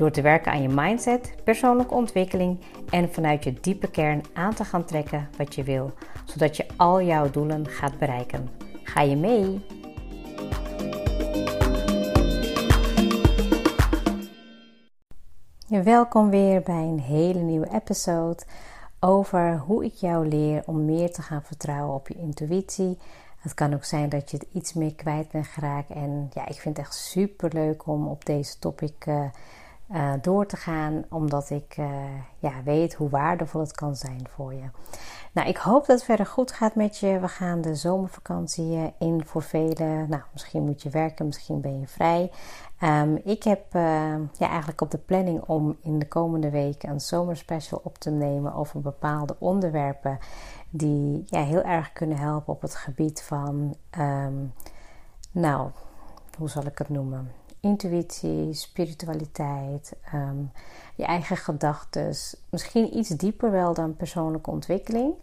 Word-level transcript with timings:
Door 0.00 0.10
te 0.10 0.22
werken 0.22 0.52
aan 0.52 0.62
je 0.62 0.68
mindset, 0.68 1.34
persoonlijke 1.44 1.94
ontwikkeling 1.94 2.60
en 2.90 3.12
vanuit 3.12 3.44
je 3.44 3.52
diepe 3.60 3.90
kern 3.90 4.22
aan 4.32 4.54
te 4.54 4.64
gaan 4.64 4.84
trekken 4.84 5.28
wat 5.36 5.54
je 5.54 5.62
wil, 5.62 5.92
zodat 6.24 6.56
je 6.56 6.66
al 6.76 7.02
jouw 7.02 7.30
doelen 7.30 7.66
gaat 7.66 7.98
bereiken. 7.98 8.48
Ga 8.82 9.00
je 9.00 9.16
mee? 9.16 9.66
Welkom 15.84 16.30
weer 16.30 16.62
bij 16.62 16.82
een 16.82 17.00
hele 17.00 17.40
nieuwe 17.40 17.72
episode 17.72 18.42
over 19.00 19.58
hoe 19.58 19.84
ik 19.84 19.94
jou 19.94 20.28
leer 20.28 20.62
om 20.66 20.84
meer 20.84 21.12
te 21.12 21.22
gaan 21.22 21.42
vertrouwen 21.42 21.94
op 21.94 22.08
je 22.08 22.14
intuïtie. 22.14 22.98
Het 23.38 23.54
kan 23.54 23.74
ook 23.74 23.84
zijn 23.84 24.08
dat 24.08 24.30
je 24.30 24.36
het 24.36 24.46
iets 24.52 24.72
meer 24.72 24.94
kwijt 24.94 25.30
bent 25.30 25.46
geraakt. 25.46 25.90
En 25.90 26.30
ja, 26.34 26.48
ik 26.48 26.60
vind 26.60 26.76
het 26.76 26.86
echt 26.86 26.94
super 26.94 27.50
leuk 27.52 27.86
om 27.86 28.08
op 28.08 28.24
deze 28.24 28.58
topic 28.58 29.06
uh, 29.06 29.24
uh, 29.92 30.12
door 30.20 30.46
te 30.46 30.56
gaan, 30.56 31.04
omdat 31.08 31.50
ik 31.50 31.76
uh, 31.78 31.90
ja, 32.38 32.52
weet 32.64 32.94
hoe 32.94 33.08
waardevol 33.08 33.60
het 33.60 33.72
kan 33.72 33.96
zijn 33.96 34.28
voor 34.28 34.54
je. 34.54 34.64
Nou, 35.32 35.48
ik 35.48 35.56
hoop 35.56 35.86
dat 35.86 35.96
het 35.96 36.04
verder 36.04 36.26
goed 36.26 36.52
gaat 36.52 36.74
met 36.74 36.98
je. 36.98 37.18
We 37.20 37.28
gaan 37.28 37.60
de 37.60 37.74
zomervakantie 37.74 38.94
in 38.98 39.24
voor 39.26 39.42
velen. 39.42 40.08
Nou, 40.08 40.22
misschien 40.32 40.64
moet 40.64 40.82
je 40.82 40.90
werken, 40.90 41.26
misschien 41.26 41.60
ben 41.60 41.80
je 41.80 41.86
vrij. 41.86 42.30
Um, 42.82 43.20
ik 43.24 43.42
heb 43.42 43.72
ja, 43.72 44.48
eigenlijk 44.48 44.80
op 44.80 44.90
de 44.90 44.98
planning 44.98 45.42
om 45.42 45.76
in 45.82 45.98
de 45.98 46.08
komende 46.08 46.50
weken 46.50 46.90
een 46.90 47.00
zomerspecial 47.00 47.80
op 47.84 47.98
te 47.98 48.10
nemen 48.10 48.54
over 48.54 48.80
bepaalde 48.80 49.36
onderwerpen 49.38 50.18
die 50.70 51.22
ja, 51.26 51.42
heel 51.42 51.62
erg 51.62 51.92
kunnen 51.92 52.18
helpen 52.18 52.52
op 52.52 52.62
het 52.62 52.74
gebied 52.74 53.22
van, 53.22 53.76
um, 53.98 54.52
nou, 55.30 55.70
hoe 56.38 56.48
zal 56.48 56.64
ik 56.66 56.78
het 56.78 56.88
noemen? 56.88 57.39
Intuïtie, 57.60 58.52
spiritualiteit, 58.52 59.96
um, 60.14 60.50
je 60.94 61.04
eigen 61.04 61.36
gedachten. 61.36 62.14
Misschien 62.50 62.96
iets 62.96 63.08
dieper 63.08 63.50
wel 63.50 63.74
dan 63.74 63.96
persoonlijke 63.96 64.50
ontwikkeling. 64.50 65.14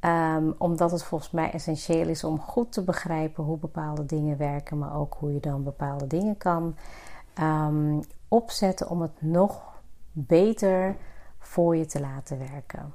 Um, 0.00 0.54
omdat 0.58 0.90
het 0.90 1.04
volgens 1.04 1.30
mij 1.30 1.50
essentieel 1.50 2.08
is 2.08 2.24
om 2.24 2.40
goed 2.40 2.72
te 2.72 2.82
begrijpen 2.82 3.44
hoe 3.44 3.58
bepaalde 3.58 4.06
dingen 4.06 4.36
werken, 4.36 4.78
maar 4.78 4.96
ook 4.96 5.16
hoe 5.18 5.32
je 5.32 5.40
dan 5.40 5.62
bepaalde 5.62 6.06
dingen 6.06 6.36
kan 6.36 6.76
um, 7.40 8.00
opzetten 8.28 8.90
om 8.90 9.00
het 9.00 9.12
nog 9.18 9.62
beter 10.12 10.96
voor 11.38 11.76
je 11.76 11.86
te 11.86 12.00
laten 12.00 12.38
werken. 12.38 12.94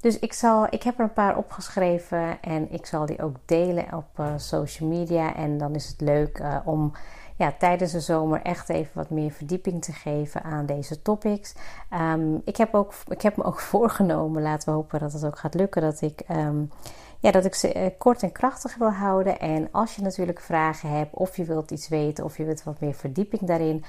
Dus 0.00 0.18
ik, 0.18 0.32
zal, 0.32 0.66
ik 0.70 0.82
heb 0.82 0.98
er 0.98 1.04
een 1.04 1.12
paar 1.12 1.36
opgeschreven 1.36 2.42
en 2.42 2.72
ik 2.72 2.86
zal 2.86 3.06
die 3.06 3.22
ook 3.22 3.36
delen 3.44 3.92
op 3.92 4.18
uh, 4.20 4.32
social 4.36 4.88
media. 4.88 5.34
En 5.34 5.58
dan 5.58 5.74
is 5.74 5.88
het 5.88 6.00
leuk 6.00 6.38
uh, 6.38 6.56
om 6.64 6.92
ja, 7.38 7.54
tijdens 7.58 7.92
de 7.92 8.00
zomer 8.00 8.42
echt 8.42 8.68
even 8.68 8.90
wat 8.94 9.10
meer 9.10 9.30
verdieping 9.30 9.84
te 9.84 9.92
geven 9.92 10.42
aan 10.42 10.66
deze 10.66 11.02
topics. 11.02 11.54
Um, 11.94 12.42
ik, 12.44 12.56
heb 12.56 12.74
ook, 12.74 12.92
ik 13.08 13.22
heb 13.22 13.36
me 13.36 13.44
ook 13.44 13.60
voorgenomen, 13.72 14.42
laten 14.42 14.68
we 14.68 14.74
hopen 14.74 15.00
dat 15.00 15.12
het 15.12 15.24
ook 15.24 15.38
gaat 15.38 15.54
lukken, 15.54 15.82
dat 15.82 16.00
ik, 16.00 16.22
um, 16.30 16.70
ja, 17.18 17.30
dat 17.30 17.44
ik 17.44 17.54
ze 17.54 17.74
uh, 17.74 17.86
kort 17.98 18.22
en 18.22 18.32
krachtig 18.32 18.76
wil 18.76 18.90
houden. 18.90 19.38
En 19.38 19.68
als 19.72 19.94
je 19.94 20.02
natuurlijk 20.02 20.40
vragen 20.40 20.90
hebt, 20.90 21.14
of 21.14 21.36
je 21.36 21.44
wilt 21.44 21.70
iets 21.70 21.88
weten, 21.88 22.24
of 22.24 22.36
je 22.36 22.44
wilt 22.44 22.64
wat 22.64 22.80
meer 22.80 22.94
verdieping 22.94 23.42
daarin, 23.42 23.84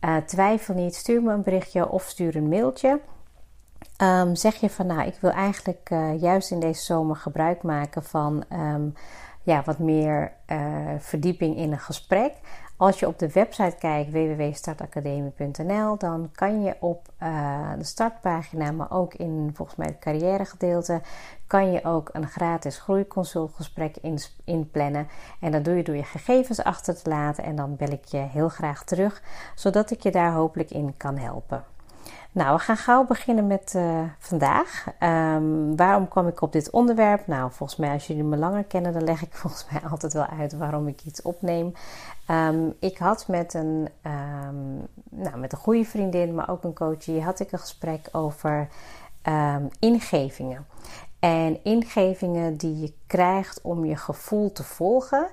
uh, 0.00 0.16
twijfel 0.16 0.74
niet, 0.74 0.94
stuur 0.94 1.22
me 1.22 1.32
een 1.32 1.42
berichtje 1.42 1.88
of 1.88 2.02
stuur 2.02 2.36
een 2.36 2.48
mailtje. 2.48 3.00
Um, 4.02 4.34
zeg 4.34 4.54
je 4.54 4.70
van 4.70 4.86
nou, 4.86 5.06
ik 5.06 5.18
wil 5.20 5.30
eigenlijk 5.30 5.90
uh, 5.92 6.20
juist 6.20 6.50
in 6.50 6.60
deze 6.60 6.82
zomer 6.82 7.16
gebruik 7.16 7.62
maken 7.62 8.04
van 8.04 8.44
ja, 9.42 9.62
wat 9.64 9.78
meer 9.78 10.32
verdieping 10.98 11.56
in 11.56 11.72
een 11.72 11.78
gesprek. 11.78 12.32
Als 12.78 12.98
je 12.98 13.06
op 13.06 13.18
de 13.18 13.32
website 13.32 13.76
kijkt 13.78 14.10
www.startacademie.nl, 14.10 15.96
dan 15.98 16.30
kan 16.32 16.62
je 16.62 16.76
op 16.80 17.08
uh, 17.22 17.70
de 17.78 17.84
startpagina, 17.84 18.72
maar 18.72 18.90
ook 18.90 19.14
in 19.14 19.50
volgens 19.54 19.76
mij 19.76 19.86
het 19.86 19.98
carrièregedeelte, 19.98 21.00
kan 21.46 21.72
je 21.72 21.84
ook 21.84 22.10
een 22.12 22.26
gratis 22.26 22.78
groeiconsultgesprek 22.78 23.96
in, 23.96 24.18
inplannen. 24.44 25.08
En 25.40 25.52
dat 25.52 25.64
doe 25.64 25.76
je 25.76 25.82
door 25.82 25.96
je 25.96 26.04
gegevens 26.04 26.62
achter 26.62 27.02
te 27.02 27.08
laten 27.08 27.44
en 27.44 27.56
dan 27.56 27.76
bel 27.76 27.90
ik 27.90 28.04
je 28.04 28.16
heel 28.16 28.48
graag 28.48 28.84
terug, 28.84 29.22
zodat 29.54 29.90
ik 29.90 30.00
je 30.00 30.10
daar 30.10 30.32
hopelijk 30.32 30.70
in 30.70 30.94
kan 30.96 31.18
helpen. 31.18 31.64
Nou, 32.36 32.56
we 32.56 32.62
gaan 32.62 32.76
gauw 32.76 33.04
beginnen 33.04 33.46
met 33.46 33.72
uh, 33.76 34.00
vandaag. 34.18 34.86
Um, 35.00 35.76
waarom 35.76 36.08
kwam 36.08 36.28
ik 36.28 36.40
op 36.40 36.52
dit 36.52 36.70
onderwerp? 36.70 37.26
Nou, 37.26 37.50
volgens 37.52 37.78
mij, 37.78 37.92
als 37.92 38.06
jullie 38.06 38.22
me 38.24 38.36
langer 38.36 38.64
kennen, 38.64 38.92
dan 38.92 39.04
leg 39.04 39.22
ik 39.22 39.34
volgens 39.42 39.66
mij 39.70 39.90
altijd 39.90 40.12
wel 40.12 40.26
uit 40.26 40.56
waarom 40.56 40.88
ik 40.88 41.04
iets 41.04 41.22
opneem. 41.22 41.72
Um, 42.30 42.74
ik 42.80 42.98
had 42.98 43.28
met 43.28 43.54
een, 43.54 43.88
um, 44.02 44.86
nou, 45.10 45.36
met 45.36 45.52
een 45.52 45.58
goede 45.58 45.84
vriendin, 45.84 46.34
maar 46.34 46.50
ook 46.50 46.64
een 46.64 46.74
coach, 46.74 47.06
had 47.06 47.40
ik 47.40 47.52
een 47.52 47.58
gesprek 47.58 48.08
over 48.12 48.68
ingevingen. 49.78 50.66
En 51.18 51.64
ingevingen 51.64 52.56
die 52.56 52.80
je 52.80 52.92
krijgt 53.06 53.60
om 53.62 53.84
je 53.84 53.96
gevoel 53.96 54.52
te 54.52 54.64
volgen. 54.64 55.28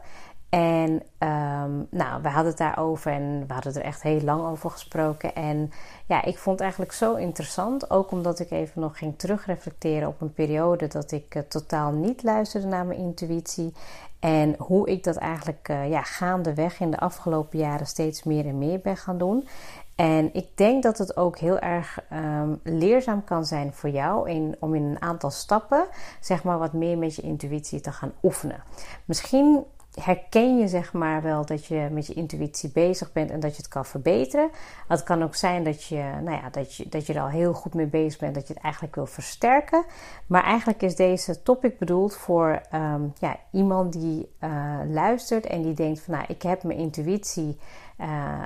En 0.54 0.92
um, 1.20 1.88
nou, 1.90 2.22
we 2.22 2.30
hadden 2.30 2.46
het 2.46 2.58
daarover 2.58 3.12
en 3.12 3.44
we 3.48 3.54
hadden 3.54 3.74
er 3.74 3.82
echt 3.82 4.02
heel 4.02 4.22
lang 4.22 4.46
over 4.46 4.70
gesproken. 4.70 5.36
En 5.36 5.72
ja, 6.06 6.24
ik 6.24 6.38
vond 6.38 6.56
het 6.56 6.62
eigenlijk 6.62 6.92
zo 6.92 7.16
interessant. 7.16 7.90
Ook 7.90 8.12
omdat 8.12 8.40
ik 8.40 8.52
even 8.52 8.82
nog 8.82 8.98
ging 8.98 9.18
terugreflecteren 9.18 10.08
op 10.08 10.22
een 10.22 10.34
periode 10.34 10.88
dat 10.88 11.12
ik 11.12 11.36
uh, 11.36 11.44
totaal 11.44 11.92
niet 11.92 12.24
luisterde 12.24 12.68
naar 12.68 12.86
mijn 12.86 13.00
intuïtie. 13.00 13.74
En 14.20 14.56
hoe 14.58 14.90
ik 14.90 15.04
dat 15.04 15.16
eigenlijk 15.16 15.68
uh, 15.72 15.90
ja, 15.90 16.02
gaandeweg 16.02 16.80
in 16.80 16.92
de 16.92 17.00
afgelopen 17.00 17.60
jaren 17.60 17.88
steeds 17.88 18.24
meer 18.24 18.46
en 18.46 18.58
meer 18.58 18.80
ben 18.80 18.98
gaan 18.98 19.18
doen. 19.18 19.48
En 19.96 20.34
ik 20.34 20.48
denk 20.56 20.84
dat 20.84 20.98
het 20.98 21.18
ook 21.18 21.38
heel 21.38 21.60
erg 21.60 22.00
um, 22.12 22.60
leerzaam 22.64 23.24
kan 23.24 23.46
zijn 23.46 23.74
voor 23.74 23.90
jou 23.90 24.30
in, 24.30 24.56
om 24.60 24.76
in 24.76 24.84
een 24.84 25.02
aantal 25.02 25.30
stappen, 25.30 25.86
zeg 26.20 26.44
maar, 26.44 26.60
wat 26.60 26.74
meer 26.74 26.98
met 26.98 27.16
je 27.16 27.22
intuïtie 27.22 27.82
te 27.82 27.92
gaan 27.92 28.14
oefenen. 28.24 28.64
Misschien 29.06 29.64
herken 30.02 30.58
je 30.58 30.68
zeg 30.68 30.94
maar 30.94 31.22
wel 31.22 31.46
dat 31.46 31.66
je 31.66 31.88
met 31.92 32.08
je 32.08 32.14
intuïtie 32.14 32.72
bezig 32.72 33.12
bent 33.12 33.32
en 33.32 33.40
dat 33.40 33.52
je 33.52 33.58
het 33.58 33.68
kan 33.68 33.86
verbeteren. 33.86 34.50
Het 34.88 35.04
kan 35.04 35.24
ook 35.24 35.36
zijn 35.36 35.64
dat 35.64 35.84
je, 35.84 36.04
nou 36.24 36.32
ja, 36.32 36.50
dat 36.50 36.76
je, 36.76 36.90
dat 36.90 37.06
je 37.06 37.14
er 37.14 37.22
al 37.22 37.28
heel 37.28 37.54
goed 37.54 37.74
mee 37.74 37.86
bezig 37.86 38.20
bent, 38.20 38.36
dat 38.36 38.48
je 38.48 38.54
het 38.54 38.64
eigenlijk 38.64 38.96
wil 38.96 39.06
versterken. 39.06 39.86
Maar 40.28 40.44
eigenlijk 40.44 40.82
is 40.82 40.96
deze 40.96 41.42
topic 41.42 41.80
bedoeld 41.80 42.16
voor 42.16 42.62
um, 42.74 43.14
ja, 43.20 43.38
iemand 43.52 43.94
die 43.94 44.30
uh, 44.40 44.80
luistert 44.88 45.46
en 45.46 45.62
die 45.62 45.74
denkt 45.74 46.02
van 46.02 46.14
nou, 46.14 46.26
ik 46.28 46.42
heb 46.42 46.64
mijn 46.64 46.80
intuïtie. 46.80 47.60
Uh, 48.00 48.42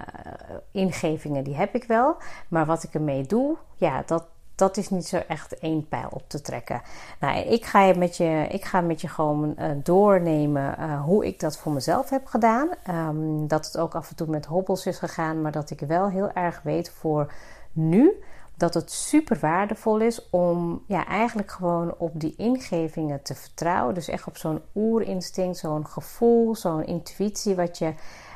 ingevingen 0.71 1.43
die 1.43 1.55
heb 1.55 1.75
ik 1.75 1.83
wel, 1.83 2.15
maar 2.47 2.65
wat 2.65 2.83
ik 2.83 2.93
ermee 2.93 3.23
doe, 3.23 3.57
ja, 3.75 4.03
dat, 4.05 4.27
dat 4.57 4.77
is 4.77 4.89
niet 4.89 5.07
zo 5.07 5.17
echt 5.27 5.59
één 5.59 5.87
pijl 5.87 6.07
op 6.09 6.23
te 6.27 6.41
trekken. 6.41 6.81
Nou, 7.19 7.37
ik 7.37 7.65
ga 7.65 7.93
met 7.97 8.17
je, 8.17 8.47
ik 8.49 8.65
ga 8.65 8.81
met 8.81 9.01
je 9.01 9.07
gewoon 9.07 9.55
uh, 9.59 9.71
doornemen 9.83 10.75
uh, 10.79 11.03
hoe 11.03 11.25
ik 11.25 11.39
dat 11.39 11.57
voor 11.57 11.71
mezelf 11.71 12.09
heb 12.09 12.25
gedaan. 12.25 12.69
Um, 12.89 13.47
dat 13.47 13.65
het 13.65 13.77
ook 13.77 13.95
af 13.95 14.09
en 14.09 14.15
toe 14.15 14.27
met 14.27 14.45
hobbels 14.45 14.85
is 14.85 14.97
gegaan, 14.97 15.41
maar 15.41 15.51
dat 15.51 15.69
ik 15.69 15.79
wel 15.79 16.09
heel 16.09 16.31
erg 16.31 16.61
weet 16.63 16.89
voor 16.89 17.33
nu 17.71 18.23
dat 18.57 18.73
het 18.73 18.91
super 18.91 19.37
waardevol 19.41 19.99
is 19.99 20.29
om 20.29 20.83
ja, 20.87 21.05
eigenlijk 21.07 21.51
gewoon 21.51 21.95
op 21.97 22.11
die 22.13 22.33
ingevingen 22.37 23.21
te 23.21 23.35
vertrouwen. 23.35 23.93
Dus 23.93 24.07
echt 24.07 24.27
op 24.27 24.37
zo'n 24.37 24.61
oerinstinct, 24.75 25.57
zo'n 25.57 25.87
gevoel, 25.87 26.55
zo'n 26.55 26.85
intuïtie 26.85 27.55
wat 27.55 27.77
je 27.77 27.93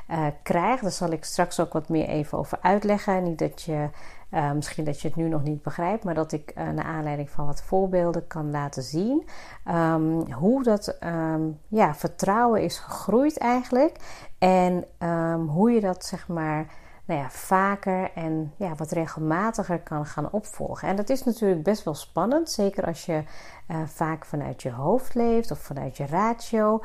uh, 0.09 0.25
krijgt. 0.43 0.81
Daar 0.81 0.91
zal 0.91 1.11
ik 1.11 1.23
straks 1.23 1.59
ook 1.59 1.73
wat 1.73 1.89
meer 1.89 2.07
even 2.07 2.37
over 2.37 2.57
uitleggen. 2.61 3.23
Niet 3.23 3.39
dat 3.39 3.61
je 3.61 3.89
uh, 4.31 4.51
misschien 4.51 4.85
dat 4.85 5.01
je 5.01 5.07
het 5.07 5.17
nu 5.17 5.27
nog 5.27 5.43
niet 5.43 5.61
begrijpt, 5.61 6.03
maar 6.03 6.13
dat 6.13 6.31
ik 6.31 6.53
uh, 6.57 6.69
naar 6.69 6.85
aanleiding 6.85 7.29
van 7.29 7.45
wat 7.45 7.61
voorbeelden 7.61 8.27
kan 8.27 8.51
laten 8.51 8.83
zien 8.83 9.27
um, 9.67 10.31
hoe 10.33 10.63
dat 10.63 10.97
um, 11.03 11.59
ja, 11.67 11.95
vertrouwen 11.95 12.61
is 12.61 12.77
gegroeid 12.77 13.37
eigenlijk. 13.37 13.95
En 14.37 14.85
um, 14.99 15.47
hoe 15.47 15.71
je 15.71 15.81
dat 15.81 16.05
zeg 16.05 16.27
maar 16.27 16.65
nou 17.05 17.19
ja, 17.19 17.29
vaker 17.29 18.11
en 18.15 18.53
ja, 18.57 18.75
wat 18.75 18.91
regelmatiger 18.91 19.79
kan 19.79 20.05
gaan 20.05 20.31
opvolgen. 20.31 20.87
En 20.87 20.95
dat 20.95 21.09
is 21.09 21.23
natuurlijk 21.23 21.63
best 21.63 21.83
wel 21.83 21.95
spannend, 21.95 22.51
zeker 22.51 22.85
als 22.85 23.05
je 23.05 23.23
uh, 23.67 23.77
vaak 23.85 24.25
vanuit 24.25 24.61
je 24.61 24.71
hoofd 24.71 25.13
leeft 25.15 25.51
of 25.51 25.59
vanuit 25.59 25.97
je 25.97 26.05
ratio. 26.05 26.81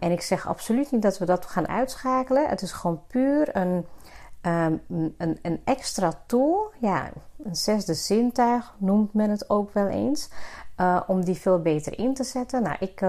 En 0.00 0.10
ik 0.10 0.20
zeg 0.20 0.48
absoluut 0.48 0.90
niet 0.90 1.02
dat 1.02 1.18
we 1.18 1.24
dat 1.24 1.46
gaan 1.46 1.68
uitschakelen. 1.68 2.48
Het 2.48 2.62
is 2.62 2.72
gewoon 2.72 3.02
puur 3.06 3.56
een 3.56 3.86
um, 4.46 4.80
een, 5.18 5.38
een, 5.42 5.60
extra 5.64 6.12
tool, 6.26 6.72
ja, 6.80 7.10
een 7.42 7.56
zesde 7.56 7.94
zintuig 7.94 8.74
noemt 8.78 9.14
men 9.14 9.30
het 9.30 9.50
ook 9.50 9.72
wel 9.72 9.88
eens, 9.88 10.30
uh, 10.80 11.00
om 11.06 11.24
die 11.24 11.34
veel 11.34 11.62
beter 11.62 11.98
in 11.98 12.14
te 12.14 12.24
zetten. 12.24 12.62
Nou, 12.62 12.76
ik. 12.80 13.02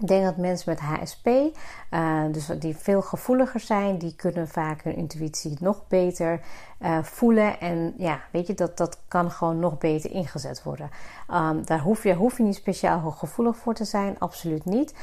Ik 0.00 0.06
denk 0.06 0.24
dat 0.24 0.36
mensen 0.36 0.70
met 0.70 0.80
HSP, 0.80 1.26
uh, 1.26 2.22
dus 2.30 2.46
die 2.46 2.76
veel 2.76 3.02
gevoeliger 3.02 3.60
zijn, 3.60 3.98
die 3.98 4.14
kunnen 4.16 4.48
vaak 4.48 4.82
hun 4.82 4.96
intuïtie 4.96 5.56
nog 5.60 5.88
beter 5.88 6.40
uh, 6.80 7.02
voelen. 7.02 7.60
En 7.60 7.94
ja, 7.96 8.20
weet 8.30 8.46
je, 8.46 8.54
dat, 8.54 8.76
dat 8.76 8.98
kan 9.08 9.30
gewoon 9.30 9.58
nog 9.58 9.78
beter 9.78 10.10
ingezet 10.10 10.62
worden. 10.62 10.90
Um, 11.32 11.66
daar 11.66 11.80
hoef 11.80 12.02
je, 12.02 12.30
niet 12.38 12.54
speciaal 12.54 13.10
gevoelig 13.10 13.56
voor 13.56 13.74
te 13.74 13.84
zijn, 13.84 14.18
absoluut 14.18 14.64
niet. 14.64 14.94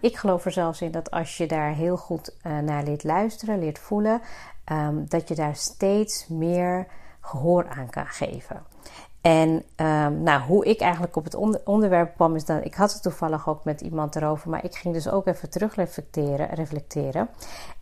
Ik 0.00 0.16
geloof 0.16 0.44
er 0.44 0.52
zelfs 0.52 0.80
in 0.80 0.90
dat 0.90 1.10
als 1.10 1.36
je 1.36 1.46
daar 1.46 1.72
heel 1.72 1.96
goed 1.96 2.36
naar 2.40 2.82
leert 2.82 3.04
luisteren, 3.04 3.58
leert 3.58 3.78
voelen, 3.78 4.20
um, 4.72 5.04
dat 5.08 5.28
je 5.28 5.34
daar 5.34 5.56
steeds 5.56 6.28
meer 6.28 6.86
gehoor 7.20 7.68
aan 7.68 7.90
kan 7.90 8.06
geven. 8.06 8.62
En 9.20 9.48
um, 9.76 10.22
nou, 10.22 10.42
hoe 10.42 10.64
ik 10.64 10.80
eigenlijk 10.80 11.16
op 11.16 11.24
het 11.24 11.64
onderwerp 11.64 12.14
kwam, 12.14 12.34
is 12.34 12.44
dat 12.44 12.64
ik 12.64 12.74
had 12.74 12.92
het 12.92 13.02
toevallig 13.02 13.48
ook 13.48 13.64
met 13.64 13.80
iemand 13.80 14.16
erover, 14.16 14.50
maar 14.50 14.64
ik 14.64 14.74
ging 14.74 14.94
dus 14.94 15.08
ook 15.08 15.26
even 15.26 15.50
terug 15.50 15.74
reflecteren. 15.74 16.48
reflecteren. 16.48 17.28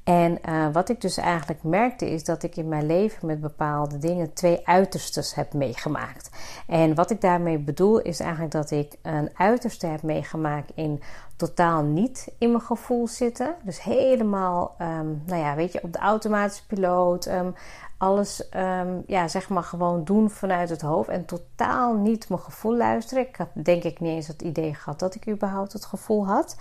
En 0.04 0.38
uh, 0.48 0.66
wat 0.72 0.88
ik 0.88 1.00
dus 1.00 1.16
eigenlijk 1.16 1.62
merkte, 1.62 2.10
is 2.10 2.24
dat 2.24 2.42
ik 2.42 2.56
in 2.56 2.68
mijn 2.68 2.86
leven 2.86 3.26
met 3.26 3.40
bepaalde 3.40 3.98
dingen 3.98 4.32
twee 4.32 4.66
uiterstes 4.66 5.34
heb 5.34 5.52
meegemaakt. 5.52 6.30
En 6.66 6.94
wat 6.94 7.10
ik 7.10 7.20
daarmee 7.20 7.58
bedoel, 7.58 8.00
is 8.00 8.20
eigenlijk 8.20 8.52
dat 8.52 8.70
ik 8.70 8.96
een 9.02 9.30
uiterste 9.34 9.86
heb 9.86 10.02
meegemaakt 10.02 10.72
in 10.74 11.02
totaal 11.46 11.82
niet 11.82 12.32
in 12.38 12.50
mijn 12.50 12.62
gevoel 12.62 13.06
zitten. 13.06 13.54
Dus 13.62 13.82
helemaal, 13.82 14.74
um, 14.80 15.22
nou 15.26 15.40
ja, 15.40 15.54
weet 15.54 15.72
je, 15.72 15.82
op 15.82 15.92
de 15.92 15.98
automatische 15.98 16.66
piloot. 16.66 17.26
Um, 17.26 17.54
alles, 17.98 18.48
um, 18.56 19.02
ja, 19.06 19.28
zeg 19.28 19.48
maar 19.48 19.62
gewoon 19.62 20.04
doen 20.04 20.30
vanuit 20.30 20.70
het 20.70 20.80
hoofd 20.80 21.08
en 21.08 21.24
totaal 21.24 21.94
niet 21.94 22.28
mijn 22.28 22.40
gevoel 22.40 22.76
luisteren. 22.76 23.26
Ik 23.28 23.36
had 23.36 23.48
denk 23.52 23.82
ik 23.82 24.00
niet 24.00 24.14
eens 24.14 24.26
het 24.26 24.42
idee 24.42 24.74
gehad 24.74 24.98
dat 24.98 25.14
ik 25.14 25.28
überhaupt 25.28 25.72
het 25.72 25.84
gevoel 25.84 26.26
had. 26.26 26.56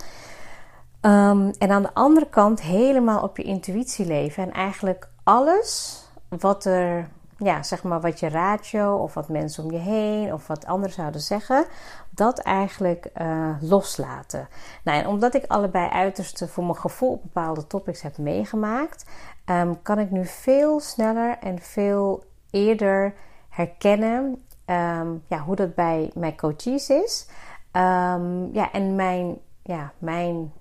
En 1.00 1.70
aan 1.70 1.82
de 1.82 1.94
andere 1.94 2.28
kant 2.28 2.62
helemaal 2.62 3.22
op 3.22 3.36
je 3.36 3.42
intuïtie 3.42 4.06
leven 4.06 4.42
en 4.42 4.52
eigenlijk 4.52 5.08
alles 5.22 6.02
wat 6.28 6.64
er, 6.64 7.08
ja, 7.44 7.62
zeg 7.62 7.82
maar 7.82 8.00
wat 8.00 8.20
je 8.20 8.28
ratio 8.28 8.96
of 8.96 9.14
wat 9.14 9.28
mensen 9.28 9.64
om 9.64 9.70
je 9.70 9.78
heen 9.78 10.32
of 10.32 10.46
wat 10.46 10.66
anderen 10.66 10.94
zouden 10.94 11.20
zeggen, 11.20 11.66
dat 12.10 12.38
eigenlijk 12.38 13.10
uh, 13.20 13.48
loslaten. 13.60 14.48
Nou, 14.84 14.98
en 14.98 15.06
omdat 15.06 15.34
ik 15.34 15.44
allebei 15.46 15.88
uiterste 15.88 16.48
voor 16.48 16.64
mijn 16.64 16.76
gevoel 16.76 17.20
bepaalde 17.22 17.66
topics 17.66 18.02
heb 18.02 18.18
meegemaakt, 18.18 19.04
um, 19.46 19.82
kan 19.82 19.98
ik 19.98 20.10
nu 20.10 20.26
veel 20.26 20.80
sneller 20.80 21.38
en 21.38 21.58
veel 21.58 22.24
eerder 22.50 23.14
herkennen 23.48 24.44
um, 24.66 25.22
ja, 25.26 25.38
hoe 25.38 25.56
dat 25.56 25.74
bij 25.74 26.10
mijn 26.14 26.36
coaches 26.36 26.90
is. 26.90 27.26
Um, 27.72 28.52
ja, 28.52 28.72
en 28.72 28.94
mijn, 28.94 29.38
ja, 29.62 29.92
mijn 29.98 30.52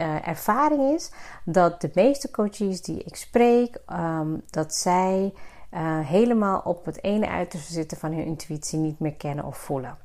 uh, 0.00 0.28
ervaring 0.28 0.94
is 0.94 1.12
dat 1.44 1.80
de 1.80 1.90
meeste 1.94 2.30
coaches 2.30 2.82
die 2.82 3.02
ik 3.02 3.16
spreek, 3.16 3.80
dat 4.50 4.74
zij 4.74 5.32
uh, 5.74 5.98
helemaal 6.08 6.60
op 6.64 6.84
het 6.84 7.02
ene 7.02 7.28
uiterste 7.28 7.72
zitten 7.72 7.98
van 7.98 8.12
hun 8.12 8.24
intuïtie 8.24 8.78
niet 8.78 8.98
meer 8.98 9.14
kennen 9.14 9.44
of 9.44 9.56
voelen. 9.56 9.98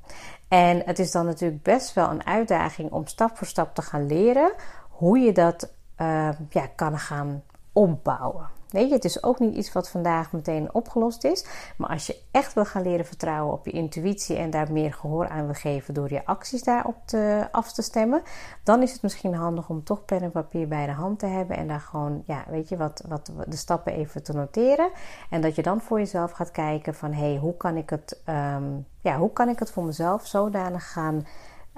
En 0.48 0.81
het 0.86 1.00
is 1.00 1.12
dan 1.12 1.25
natuurlijk 1.25 1.64
best 1.64 1.94
wel 1.94 2.10
een 2.10 2.25
uitdaging 2.25 2.92
om 2.92 3.08
stap 3.08 3.38
voor 3.38 3.48
stap 3.48 3.75
te 3.75 3.81
gaan 3.81 4.08
leren 4.08 4.54
hoe 4.90 5.19
je 5.19 5.31
dat 5.31 5.74
uh, 6.02 6.30
ja, 6.50 6.68
kan 6.75 7.00
gaan 7.00 7.44
opbouwen. 7.74 8.50
Weet 8.69 8.88
je, 8.88 8.96
het 8.96 9.06
is 9.06 9.24
ook 9.24 9.40
niet 9.40 9.56
iets 9.56 9.74
wat 9.74 9.90
vandaag 9.90 10.31
meteen 10.31 10.74
opgelost 10.74 11.24
is. 11.24 11.46
Maar 11.78 11.90
als 11.90 12.08
je 12.08 12.22
echt 12.31 12.54
wil 12.54 12.66
gaan 12.66 12.81
leren 12.81 13.06
vertrouwen 13.06 13.54
op 13.54 13.66
je 13.66 13.72
intuïtie 13.72 14.36
en 14.38 14.50
daar 14.50 14.72
meer 14.72 14.94
gehoor 14.94 15.28
aan 15.28 15.46
wil 15.46 15.54
geven 15.54 15.94
door 15.94 16.14
je 16.14 16.25
acties 16.25 16.64
daarop 16.64 16.96
te, 17.06 17.48
af 17.52 17.74
te 17.74 17.81
stemmen, 17.81 18.22
dan 18.64 18.81
is 18.81 18.92
het 18.92 19.02
misschien 19.02 19.34
handig 19.34 19.69
om 19.69 19.84
toch 19.84 20.06
pen 20.06 20.22
en 20.22 20.31
papier 20.31 20.68
bij 20.68 20.86
de 20.86 20.92
hand 20.92 21.19
te 21.19 21.25
hebben 21.25 21.58
en 21.58 21.68
daar 21.68 21.80
gewoon, 21.80 22.24
ja, 22.25 22.44
weet 22.50 22.69
je, 22.69 22.78
wat, 22.78 23.04
wat 23.08 23.31
de 23.48 23.56
stappen 23.56 23.94
even 23.94 24.24
te 24.24 24.34
noteren. 24.34 24.90
En 25.30 25.42
dat 25.42 25.56
je 25.56 25.62
dan 25.62 25.81
voor 25.81 26.00
jezelf 26.00 26.31
gaat 26.31 26.52
kijken 26.52 26.96
van, 26.96 27.13
hé, 27.13 27.30
hey, 27.30 27.38
hoe 27.38 27.58
kan 27.58 27.78
ik 27.78 27.90
het, 27.90 28.22
um, 28.30 28.86
ja, 29.02 29.18
hoe 29.18 29.34
kan 29.34 29.50
ik 29.50 29.60
het 29.60 29.72
voor 29.72 29.84
mezelf 29.84 30.25
zodanig 30.25 30.92
gaan 30.92 31.25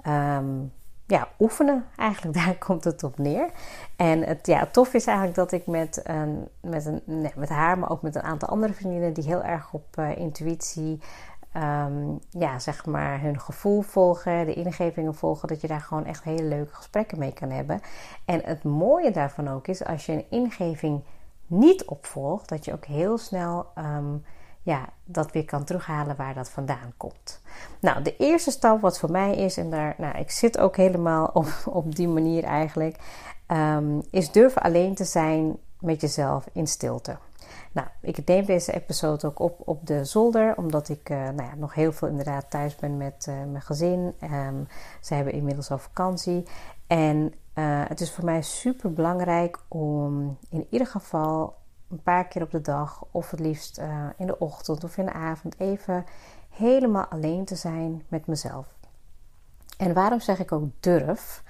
um, 0.08 0.72
ja, 1.10 1.28
oefenen. 1.40 1.86
Eigenlijk 1.96 2.38
daar 2.46 2.56
komt 2.56 2.84
het 2.84 3.04
op 3.04 3.18
neer. 3.18 3.50
En 3.96 4.24
het 4.24 4.48
ja, 4.48 4.66
tof 4.66 4.94
is 4.94 5.06
eigenlijk 5.06 5.38
dat 5.38 5.52
ik 5.52 5.68
met, 5.68 6.02
een, 6.04 6.48
met, 6.62 6.86
een, 6.86 7.02
nee, 7.06 7.32
met 7.36 7.50
haar, 7.50 7.80
maar 7.80 7.90
ook 7.90 8.02
met 8.02 8.16
een 8.16 8.22
aantal 8.22 8.50
andere 8.50 8.74
vriendinnen 8.74 9.14
die 9.14 9.24
heel 9.24 9.44
erg 9.44 9.74
op 9.74 9.86
uh, 10.00 10.18
intuïtie, 10.18 11.00
um, 11.56 12.20
ja, 12.30 12.60
zeg 12.60 12.86
maar, 12.86 13.22
hun 13.22 13.40
gevoel 13.40 13.82
volgen, 13.82 14.46
de 14.46 14.54
ingevingen 14.54 15.16
volgen, 15.16 15.48
dat 15.48 15.62
je 15.62 15.68
daar 15.68 15.82
gewoon 15.82 16.06
echt 16.06 16.24
hele 16.24 16.44
leuke 16.44 16.76
gesprekken 16.76 17.20
mee 17.20 17.34
kan 17.34 17.50
hebben. 17.50 17.82
En 18.26 18.42
het 18.44 18.64
mooie 18.64 19.12
daarvan 19.12 19.48
ook 19.48 19.68
is, 19.68 19.86
als 19.86 20.06
je 20.06 20.12
een 20.12 20.26
ingeving 20.30 21.04
niet 21.48 21.86
opvolgt, 21.86 22.50
dat 22.50 22.66
je 22.66 22.74
ook 22.74 22.86
heel 22.86 23.18
snel 23.18 23.66
um, 23.78 24.24
ja, 24.70 24.90
dat 25.04 25.32
weer 25.32 25.46
kan 25.46 25.64
terughalen 25.64 26.16
waar 26.16 26.34
dat 26.34 26.50
vandaan 26.50 26.94
komt. 26.98 27.42
Nou, 27.80 28.02
de 28.02 28.16
eerste 28.18 28.52
stap 28.52 28.82
wat 28.82 29.00
voor 29.00 29.12
mij 29.12 29.36
is, 29.36 29.58
en 29.58 29.70
daar, 29.70 29.96
nou, 29.98 30.18
ik 30.18 30.32
zit 30.32 30.58
ook 30.58 30.76
helemaal 30.76 31.30
op, 31.34 31.48
op 31.82 31.96
die 31.96 32.08
manier 32.08 32.44
eigenlijk, 32.44 32.98
um, 33.48 34.02
is 34.12 34.32
durven 34.32 34.62
alleen 34.62 34.96
te 34.96 35.04
zijn 35.04 35.58
met 35.80 36.02
jezelf 36.02 36.50
in 36.54 36.68
stilte. 36.68 37.18
Nou, 37.72 37.88
ik 38.02 38.26
neem 38.26 38.46
deze 38.46 38.74
episode 38.74 39.28
ook 39.28 39.40
op 39.40 39.62
op 39.66 39.88
de 39.88 40.06
zolder, 40.06 40.58
omdat 40.58 40.90
ik 40.90 41.10
uh, 41.10 41.18
nou 41.18 41.44
ja, 41.44 41.56
nog 41.56 41.74
heel 41.74 41.92
veel 41.92 42.08
inderdaad 42.08 42.50
thuis 42.50 42.76
ben 42.76 42.98
met 42.98 43.26
uh, 43.30 43.36
mijn 43.36 43.62
gezin. 43.62 44.16
Um, 44.24 44.68
ze 45.02 45.14
hebben 45.14 45.34
inmiddels 45.34 45.72
al 45.72 45.78
vakantie. 45.78 46.44
En 46.88 47.34
uh, 47.56 47.84
het 47.88 48.02
is 48.02 48.12
voor 48.12 48.26
mij 48.26 48.42
super 48.42 48.94
belangrijk 48.94 49.60
om 49.68 50.38
in 50.50 50.68
ieder 50.70 50.88
geval 50.88 51.59
een 51.90 52.04
paar 52.04 52.28
keer 52.28 52.42
op 52.42 52.52
de 52.52 52.62
dag, 52.62 53.06
of 53.12 53.32
het 53.32 53.40
liefst 53.40 53.80
uh, 53.80 54.06
in 54.18 54.28
de 54.28 54.40
ochtend 54.40 54.84
of 54.84 54.98
in 54.98 55.06
de 55.06 55.14
avond, 55.14 55.60
even 55.60 56.06
helemaal 56.50 57.06
alleen 57.06 57.46
te 57.46 57.56
zijn 57.56 58.04
met 58.08 58.28
mezelf. 58.28 58.68
En 59.78 59.94
waarom 59.94 60.20
zeg 60.20 60.40
ik 60.40 60.52
ook 60.52 60.70
durf? 60.80 61.44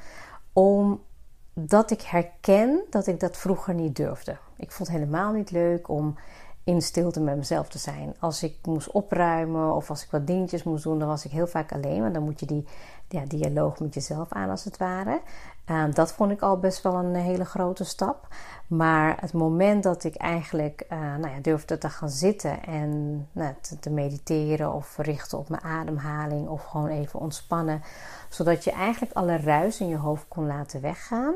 Omdat 0.53 1.91
ik 1.91 2.01
herken 2.01 2.81
dat 2.89 3.07
ik 3.07 3.19
dat 3.19 3.37
vroeger 3.37 3.73
niet 3.73 3.95
durfde. 3.95 4.37
Ik 4.55 4.71
vond 4.71 4.89
het 4.89 4.97
helemaal 4.97 5.31
niet 5.33 5.51
leuk 5.51 5.87
om 5.87 6.15
in 6.63 6.81
stilte 6.81 7.19
met 7.19 7.37
mezelf 7.37 7.69
te 7.69 7.77
zijn. 7.77 8.15
Als 8.19 8.43
ik 8.43 8.55
moest 8.61 8.91
opruimen 8.91 9.75
of 9.75 9.89
als 9.89 10.03
ik 10.03 10.11
wat 10.11 10.27
dingetjes 10.27 10.63
moest 10.63 10.83
doen, 10.83 10.99
dan 10.99 11.07
was 11.07 11.25
ik 11.25 11.31
heel 11.31 11.47
vaak 11.47 11.71
alleen. 11.71 12.01
Want 12.01 12.13
dan 12.13 12.23
moet 12.23 12.39
je 12.39 12.45
die 12.45 12.65
ja, 13.07 13.25
dialoog 13.25 13.79
met 13.79 13.93
jezelf 13.93 14.31
aan, 14.33 14.49
als 14.49 14.63
het 14.63 14.77
ware. 14.77 15.21
Uh, 15.65 15.83
dat 15.93 16.11
vond 16.11 16.31
ik 16.31 16.41
al 16.41 16.59
best 16.59 16.83
wel 16.83 16.93
een 16.95 17.15
hele 17.15 17.45
grote 17.45 17.83
stap. 17.83 18.27
Maar 18.67 19.17
het 19.19 19.33
moment 19.33 19.83
dat 19.83 20.03
ik 20.03 20.15
eigenlijk 20.15 20.85
uh, 20.89 20.99
nou 20.99 21.33
ja, 21.33 21.39
durfde 21.41 21.77
te 21.77 21.89
gaan 21.89 22.09
zitten 22.09 22.63
en 22.63 23.27
nou, 23.31 23.53
te, 23.61 23.79
te, 23.79 23.89
mediteren 23.89 24.73
of 24.73 24.97
richten 24.97 25.37
op 25.37 25.49
mijn 25.49 25.63
ademhaling 25.63 26.47
of 26.47 26.63
gewoon 26.65 26.87
even 26.87 27.19
ontspannen, 27.19 27.81
zodat 28.29 28.63
je 28.63 28.71
eigenlijk 28.71 29.13
alle 29.13 29.37
ruis 29.37 29.79
in 29.79 29.87
je 29.87 29.97
hoofd 29.97 30.25
kon 30.27 30.47
laten 30.47 30.81
weggaan. 30.81 31.35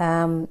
Um, 0.00 0.48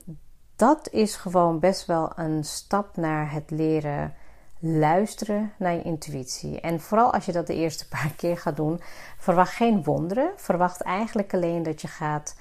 dat 0.55 0.89
is 0.91 1.15
gewoon 1.15 1.59
best 1.59 1.85
wel 1.85 2.11
een 2.15 2.43
stap 2.43 2.97
naar 2.97 3.31
het 3.31 3.51
leren 3.51 4.13
luisteren 4.59 5.53
naar 5.57 5.73
je 5.73 5.81
intuïtie. 5.81 6.61
En 6.61 6.79
vooral 6.79 7.13
als 7.13 7.25
je 7.25 7.31
dat 7.31 7.47
de 7.47 7.55
eerste 7.55 7.87
paar 7.95 8.11
keer 8.17 8.37
gaat 8.37 8.55
doen, 8.55 8.81
verwacht 9.17 9.53
geen 9.53 9.83
wonderen. 9.83 10.31
Verwacht 10.35 10.81
eigenlijk 10.81 11.33
alleen 11.33 11.63
dat 11.63 11.81
je 11.81 11.87
gaat 11.87 12.35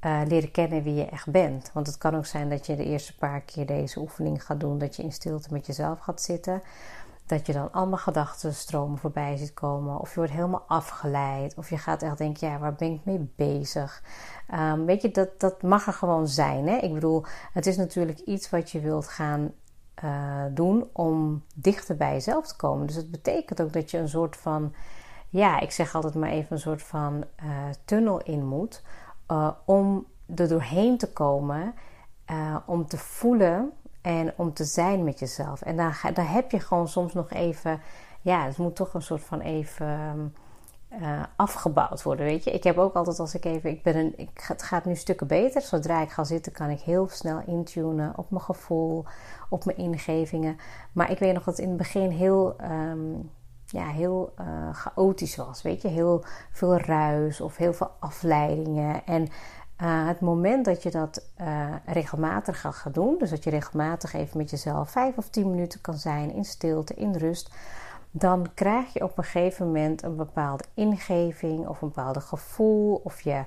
uh, 0.00 0.20
leren 0.26 0.50
kennen 0.50 0.82
wie 0.82 0.94
je 0.94 1.06
echt 1.06 1.30
bent. 1.30 1.70
Want 1.72 1.86
het 1.86 1.98
kan 1.98 2.16
ook 2.16 2.26
zijn 2.26 2.48
dat 2.48 2.66
je 2.66 2.76
de 2.76 2.84
eerste 2.84 3.16
paar 3.16 3.40
keer 3.40 3.66
deze 3.66 4.00
oefening 4.00 4.44
gaat 4.44 4.60
doen, 4.60 4.78
dat 4.78 4.96
je 4.96 5.02
in 5.02 5.12
stilte 5.12 5.48
met 5.52 5.66
jezelf 5.66 6.00
gaat 6.00 6.22
zitten. 6.22 6.62
Dat 7.26 7.46
je 7.46 7.52
dan 7.52 7.72
allemaal 7.72 7.98
gedachtenstromen 7.98 8.98
voorbij 8.98 9.36
ziet 9.36 9.54
komen. 9.54 10.00
Of 10.00 10.08
je 10.08 10.16
wordt 10.16 10.32
helemaal 10.32 10.64
afgeleid. 10.66 11.54
Of 11.56 11.70
je 11.70 11.78
gaat 11.78 12.02
echt 12.02 12.18
denken, 12.18 12.48
ja, 12.48 12.58
waar 12.58 12.74
ben 12.74 12.92
ik 12.92 13.04
mee 13.04 13.32
bezig? 13.36 14.02
Um, 14.54 14.84
weet 14.84 15.02
je, 15.02 15.10
dat, 15.10 15.40
dat 15.40 15.62
mag 15.62 15.86
er 15.86 15.92
gewoon 15.92 16.28
zijn. 16.28 16.68
Hè? 16.68 16.76
Ik 16.76 16.92
bedoel, 16.92 17.24
het 17.52 17.66
is 17.66 17.76
natuurlijk 17.76 18.18
iets 18.18 18.50
wat 18.50 18.70
je 18.70 18.80
wilt 18.80 19.08
gaan 19.08 19.52
uh, 20.04 20.44
doen 20.50 20.88
om 20.92 21.44
dichter 21.54 21.96
bij 21.96 22.12
jezelf 22.12 22.46
te 22.46 22.56
komen. 22.56 22.86
Dus 22.86 22.96
het 22.96 23.10
betekent 23.10 23.62
ook 23.62 23.72
dat 23.72 23.90
je 23.90 23.98
een 23.98 24.08
soort 24.08 24.36
van, 24.36 24.74
ja, 25.28 25.60
ik 25.60 25.70
zeg 25.70 25.94
altijd 25.94 26.14
maar 26.14 26.30
even 26.30 26.52
een 26.52 26.58
soort 26.58 26.82
van 26.82 27.24
uh, 27.44 27.50
tunnel 27.84 28.20
in 28.22 28.46
moet. 28.46 28.82
Uh, 29.30 29.50
om 29.64 30.06
er 30.34 30.48
doorheen 30.48 30.98
te 30.98 31.12
komen, 31.12 31.74
om 32.66 32.86
te 32.86 32.98
voelen 32.98 33.72
en 34.04 34.32
om 34.36 34.52
te 34.52 34.64
zijn 34.64 35.04
met 35.04 35.18
jezelf. 35.18 35.62
En 35.62 35.76
daar, 35.76 36.10
daar 36.14 36.32
heb 36.32 36.50
je 36.50 36.60
gewoon 36.60 36.88
soms 36.88 37.12
nog 37.12 37.30
even, 37.30 37.80
ja, 38.20 38.44
het 38.44 38.56
moet 38.56 38.76
toch 38.76 38.94
een 38.94 39.02
soort 39.02 39.22
van 39.22 39.40
even 39.40 40.34
uh, 41.00 41.22
afgebouwd 41.36 42.02
worden. 42.02 42.26
Weet 42.26 42.44
je, 42.44 42.50
ik 42.50 42.64
heb 42.64 42.78
ook 42.78 42.94
altijd 42.94 43.18
als 43.18 43.34
ik 43.34 43.44
even, 43.44 43.70
ik 43.70 43.82
ben 43.82 43.96
een, 43.96 44.12
ik, 44.16 44.44
het 44.46 44.62
gaat 44.62 44.84
nu 44.84 44.96
stukken 44.96 45.26
beter. 45.26 45.62
Zodra 45.62 46.00
ik 46.00 46.10
ga 46.10 46.24
zitten, 46.24 46.52
kan 46.52 46.70
ik 46.70 46.80
heel 46.80 47.08
snel 47.08 47.42
intunen 47.46 48.12
op 48.16 48.30
mijn 48.30 48.42
gevoel, 48.42 49.04
op 49.48 49.64
mijn 49.64 49.76
ingevingen. 49.76 50.56
Maar 50.92 51.10
ik 51.10 51.18
weet 51.18 51.34
nog 51.34 51.44
dat 51.44 51.58
in 51.58 51.68
het 51.68 51.76
begin 51.76 52.10
heel, 52.10 52.56
um, 52.90 53.30
ja, 53.66 53.86
heel 53.86 54.34
uh, 54.40 54.74
chaotisch 54.74 55.36
was. 55.36 55.62
Weet 55.62 55.82
je, 55.82 55.88
heel 55.88 56.24
veel 56.52 56.76
ruis 56.76 57.40
of 57.40 57.56
heel 57.56 57.72
veel 57.72 57.90
afleidingen. 57.98 59.06
En 59.06 59.28
uh, 59.82 60.06
het 60.06 60.20
moment 60.20 60.64
dat 60.64 60.82
je 60.82 60.90
dat 60.90 61.30
uh, 61.40 61.74
regelmatig 61.86 62.60
gaat 62.60 62.94
doen, 62.94 63.18
dus 63.18 63.30
dat 63.30 63.44
je 63.44 63.50
regelmatig 63.50 64.12
even 64.12 64.38
met 64.38 64.50
jezelf 64.50 64.90
vijf 64.90 65.16
of 65.16 65.28
tien 65.28 65.50
minuten 65.50 65.80
kan 65.80 65.96
zijn 65.96 66.32
in 66.32 66.44
stilte, 66.44 66.94
in 66.94 67.16
rust 67.16 67.50
dan 68.16 68.46
krijg 68.54 68.92
je 68.92 69.02
op 69.02 69.18
een 69.18 69.24
gegeven 69.24 69.66
moment 69.66 70.02
een 70.02 70.16
bepaalde 70.16 70.64
ingeving 70.74 71.66
of 71.68 71.82
een 71.82 71.88
bepaalde 71.88 72.20
gevoel. 72.20 73.00
Of 73.04 73.20
je, 73.20 73.44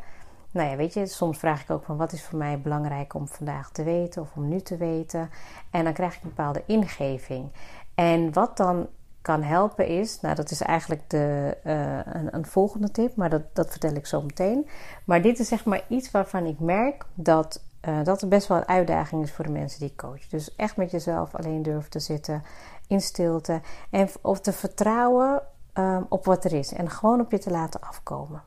nou 0.52 0.70
ja, 0.70 0.76
weet 0.76 0.94
je, 0.94 1.06
soms 1.06 1.38
vraag 1.38 1.62
ik 1.62 1.70
ook 1.70 1.84
van 1.84 1.98
wat 1.98 2.12
is 2.12 2.24
voor 2.24 2.38
mij 2.38 2.62
belangrijk 2.62 3.14
om 3.14 3.28
vandaag 3.28 3.72
te 3.72 3.84
weten 3.84 4.22
of 4.22 4.36
om 4.36 4.48
nu 4.48 4.62
te 4.62 4.78
weten. 4.78 5.30
En 5.72 5.84
dan 5.84 5.94
krijg 5.94 6.16
ik 6.16 6.24
een 6.24 6.30
bepaalde 6.30 6.64
ingeving. 6.66 7.52
En 7.96 8.34
wat 8.34 8.58
dan 8.58 8.88
kan 9.22 9.44
helpen 9.44 9.88
is, 9.88 10.22
nou 10.22 10.36
dat 10.36 10.52
is 10.52 10.62
eigenlijk 10.62 11.10
de, 11.10 11.58
uh, 11.64 12.14
een, 12.16 12.36
een, 12.36 12.46
volgende 12.46 12.92
tip, 12.92 13.16
maar 13.16 13.30
dat, 13.30 13.42
dat 13.54 13.70
vertel 13.70 13.94
ik 13.94 14.06
zo 14.06 14.22
meteen. 14.22 14.68
Maar 15.06 15.22
dit 15.22 15.40
is 15.40 15.48
zeg 15.48 15.66
maar 15.66 15.84
iets 15.88 16.12
waarvan 16.12 16.46
ik 16.46 16.60
merk 16.60 17.06
dat 17.14 17.62
uh, 17.88 18.04
dat 18.04 18.30
best 18.30 18.48
wel 18.48 18.58
een 18.58 18.68
uitdaging 18.68 19.24
is 19.24 19.32
voor 19.32 19.46
de 19.46 19.52
mensen 19.52 19.80
die 19.80 19.90
ik 19.90 19.98
coach. 19.98 20.28
Dus 20.28 20.56
echt 20.56 20.78
met 20.78 20.92
jezelf 20.92 21.36
alleen 21.36 21.62
durven 21.62 21.90
te 21.90 22.00
zitten 22.00 22.44
in 22.88 23.02
stilte. 23.02 23.62
En 23.90 24.10
of 24.22 24.40
te 24.40 24.54
vertrouwen 24.54 25.42
um, 25.74 26.06
op 26.10 26.26
wat 26.26 26.46
er 26.46 26.54
is. 26.54 26.74
En 26.74 26.90
gewoon 26.90 27.20
op 27.20 27.32
je 27.32 27.40
te 27.40 27.52
laten 27.52 27.82
afkomen. 27.82 28.44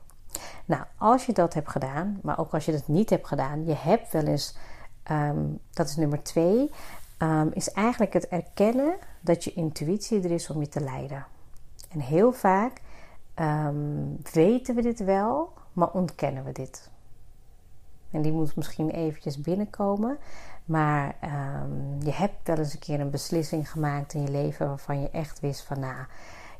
Nou, 0.65 0.83
als 0.97 1.25
je 1.25 1.33
dat 1.33 1.53
hebt 1.53 1.69
gedaan, 1.69 2.19
maar 2.23 2.39
ook 2.39 2.53
als 2.53 2.65
je 2.65 2.71
dat 2.71 2.87
niet 2.87 3.09
hebt 3.09 3.27
gedaan, 3.27 3.65
je 3.65 3.75
hebt 3.75 4.11
wel 4.11 4.23
eens, 4.23 4.57
um, 5.11 5.59
dat 5.73 5.87
is 5.87 5.95
nummer 5.95 6.23
twee, 6.23 6.71
um, 7.21 7.51
is 7.53 7.71
eigenlijk 7.71 8.13
het 8.13 8.27
erkennen 8.27 8.97
dat 9.21 9.43
je 9.43 9.53
intuïtie 9.53 10.23
er 10.23 10.31
is 10.31 10.49
om 10.49 10.59
je 10.59 10.67
te 10.67 10.81
leiden. 10.81 11.25
En 11.89 11.99
heel 11.99 12.31
vaak 12.31 12.81
weten 14.31 14.75
we 14.75 14.81
dit 14.81 15.03
wel, 15.03 15.53
maar 15.73 15.91
ontkennen 15.91 16.43
we 16.43 16.51
dit. 16.51 16.89
En 18.11 18.21
die 18.21 18.31
moet 18.31 18.55
misschien 18.55 18.89
eventjes 18.89 19.41
binnenkomen. 19.41 20.17
Maar 20.65 21.15
um, 21.63 21.97
je 22.03 22.11
hebt 22.11 22.47
wel 22.47 22.57
eens 22.57 22.73
een 22.73 22.79
keer 22.79 22.99
een 22.99 23.09
beslissing 23.09 23.71
gemaakt 23.71 24.13
in 24.13 24.21
je 24.21 24.31
leven 24.31 24.67
waarvan 24.67 25.01
je 25.01 25.09
echt 25.09 25.39
wist 25.39 25.63
van 25.63 25.79
nou. 25.79 26.05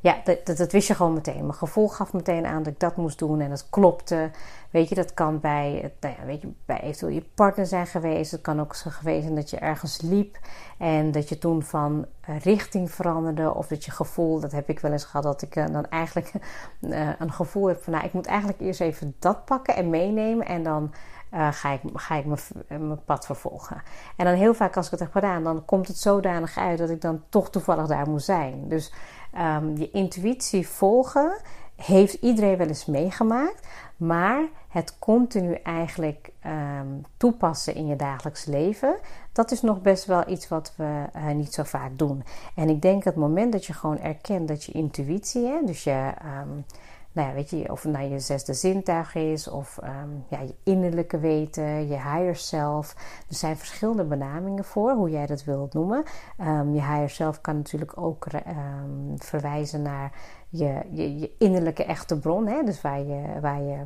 Ja, 0.02 0.20
dat, 0.24 0.56
dat, 0.56 0.72
wist 0.72 0.88
je 0.88 0.94
gewoon 0.94 1.12
meteen. 1.12 1.40
Mijn 1.40 1.54
gevoel 1.54 1.88
gaf 1.88 2.12
meteen 2.12 2.46
aan 2.46 2.62
dat 2.62 2.72
ik 2.72 2.80
dat 2.80 2.96
moest 2.96 3.18
doen 3.18 3.40
en 3.40 3.50
dat 3.50 3.66
klopte. 3.70 4.30
Weet 4.70 4.88
je, 4.88 4.94
dat 4.94 5.14
kan 5.14 5.40
bij, 5.40 5.92
nou 6.00 6.14
ja, 6.18 6.24
weet 6.26 6.40
je, 6.40 6.52
bij 6.66 6.80
eventueel 6.80 7.12
je 7.12 7.24
partner 7.34 7.66
zijn 7.66 7.86
geweest. 7.86 8.30
Het 8.30 8.40
kan 8.40 8.60
ook 8.60 8.74
zo 8.74 8.90
geweest 8.90 9.22
zijn 9.22 9.34
dat 9.34 9.50
je 9.50 9.56
ergens 9.56 10.00
liep 10.00 10.38
en 10.78 11.10
dat 11.10 11.28
je 11.28 11.38
toen 11.38 11.62
van 11.62 12.06
richting 12.42 12.90
veranderde. 12.90 13.54
Of 13.54 13.66
dat 13.66 13.84
je 13.84 13.90
gevoel, 13.90 14.40
dat 14.40 14.52
heb 14.52 14.68
ik 14.68 14.80
wel 14.80 14.92
eens 14.92 15.04
gehad, 15.04 15.22
dat 15.22 15.42
ik 15.42 15.56
eh, 15.56 15.66
dan 15.66 15.88
eigenlijk 15.88 16.32
uh, 16.80 17.10
een 17.18 17.32
gevoel 17.32 17.66
heb 17.66 17.82
van 17.82 17.92
nou, 17.92 18.04
ik 18.04 18.12
moet 18.12 18.26
eigenlijk 18.26 18.60
eerst 18.60 18.80
even 18.80 19.14
dat 19.18 19.44
pakken 19.44 19.76
en 19.76 19.90
meenemen 19.90 20.46
en 20.46 20.62
dan 20.62 20.92
uh, 21.34 21.48
ga 21.52 21.70
ik, 21.70 21.80
ga 21.94 22.14
ik 22.14 22.24
mijn 22.68 23.04
pad 23.04 23.26
vervolgen. 23.26 23.82
En 24.16 24.24
dan 24.24 24.34
heel 24.34 24.54
vaak 24.54 24.76
als 24.76 24.84
ik 24.84 24.90
het 24.90 25.00
heb 25.00 25.12
gedaan, 25.12 25.42
dan 25.42 25.64
komt 25.64 25.88
het 25.88 25.98
zodanig 25.98 26.58
uit 26.58 26.78
dat 26.78 26.90
ik 26.90 27.00
dan 27.00 27.22
toch 27.28 27.50
toevallig 27.50 27.86
daar 27.86 28.08
moet 28.08 28.22
zijn. 28.22 28.68
Dus 28.68 28.92
um, 29.38 29.76
je 29.76 29.90
intuïtie 29.90 30.68
volgen 30.68 31.40
heeft 31.76 32.12
iedereen 32.12 32.56
wel 32.56 32.66
eens 32.66 32.86
meegemaakt. 32.86 33.66
Maar 33.96 34.42
het 34.68 34.98
continu 34.98 35.54
eigenlijk 35.54 36.30
um, 36.46 37.00
toepassen 37.16 37.74
in 37.74 37.86
je 37.86 37.96
dagelijks 37.96 38.44
leven, 38.44 38.98
dat 39.32 39.50
is 39.50 39.62
nog 39.62 39.80
best 39.80 40.04
wel 40.04 40.28
iets 40.28 40.48
wat 40.48 40.74
we 40.76 41.04
uh, 41.16 41.28
niet 41.28 41.54
zo 41.54 41.62
vaak 41.62 41.98
doen. 41.98 42.24
En 42.54 42.68
ik 42.68 42.82
denk 42.82 43.04
het 43.04 43.16
moment 43.16 43.52
dat 43.52 43.66
je 43.66 43.72
gewoon 43.72 43.98
erkent 43.98 44.48
dat 44.48 44.64
je 44.64 44.72
intuïtie, 44.72 45.46
hè, 45.46 45.60
dus 45.64 45.84
je. 45.84 46.12
Um, 46.40 46.64
nou 47.12 47.28
ja, 47.28 47.34
weet 47.34 47.50
je, 47.50 47.70
of 47.70 47.82
het 47.82 47.92
nou 47.92 48.10
je 48.10 48.18
zesde 48.18 48.54
zintuig 48.54 49.14
is, 49.14 49.48
of 49.48 49.78
um, 49.84 50.24
ja, 50.28 50.40
je 50.40 50.54
innerlijke 50.62 51.18
weten, 51.18 51.88
je 51.88 51.94
higher 51.94 52.36
self. 52.36 52.94
Er 53.28 53.34
zijn 53.34 53.56
verschillende 53.56 54.04
benamingen 54.04 54.64
voor, 54.64 54.92
hoe 54.92 55.10
jij 55.10 55.26
dat 55.26 55.44
wilt 55.44 55.74
noemen. 55.74 56.04
Um, 56.40 56.74
je 56.74 56.80
higher 56.80 57.10
self 57.10 57.40
kan 57.40 57.56
natuurlijk 57.56 57.98
ook 57.98 58.26
um, 58.32 59.14
verwijzen 59.18 59.82
naar 59.82 60.12
je, 60.48 60.80
je, 60.90 61.18
je, 61.18 61.30
innerlijke 61.38 61.84
echte 61.84 62.18
bron, 62.18 62.46
hè? 62.46 62.62
dus 62.62 62.80
waar 62.80 63.00
je, 63.00 63.40
waar 63.40 63.62
je, 63.62 63.82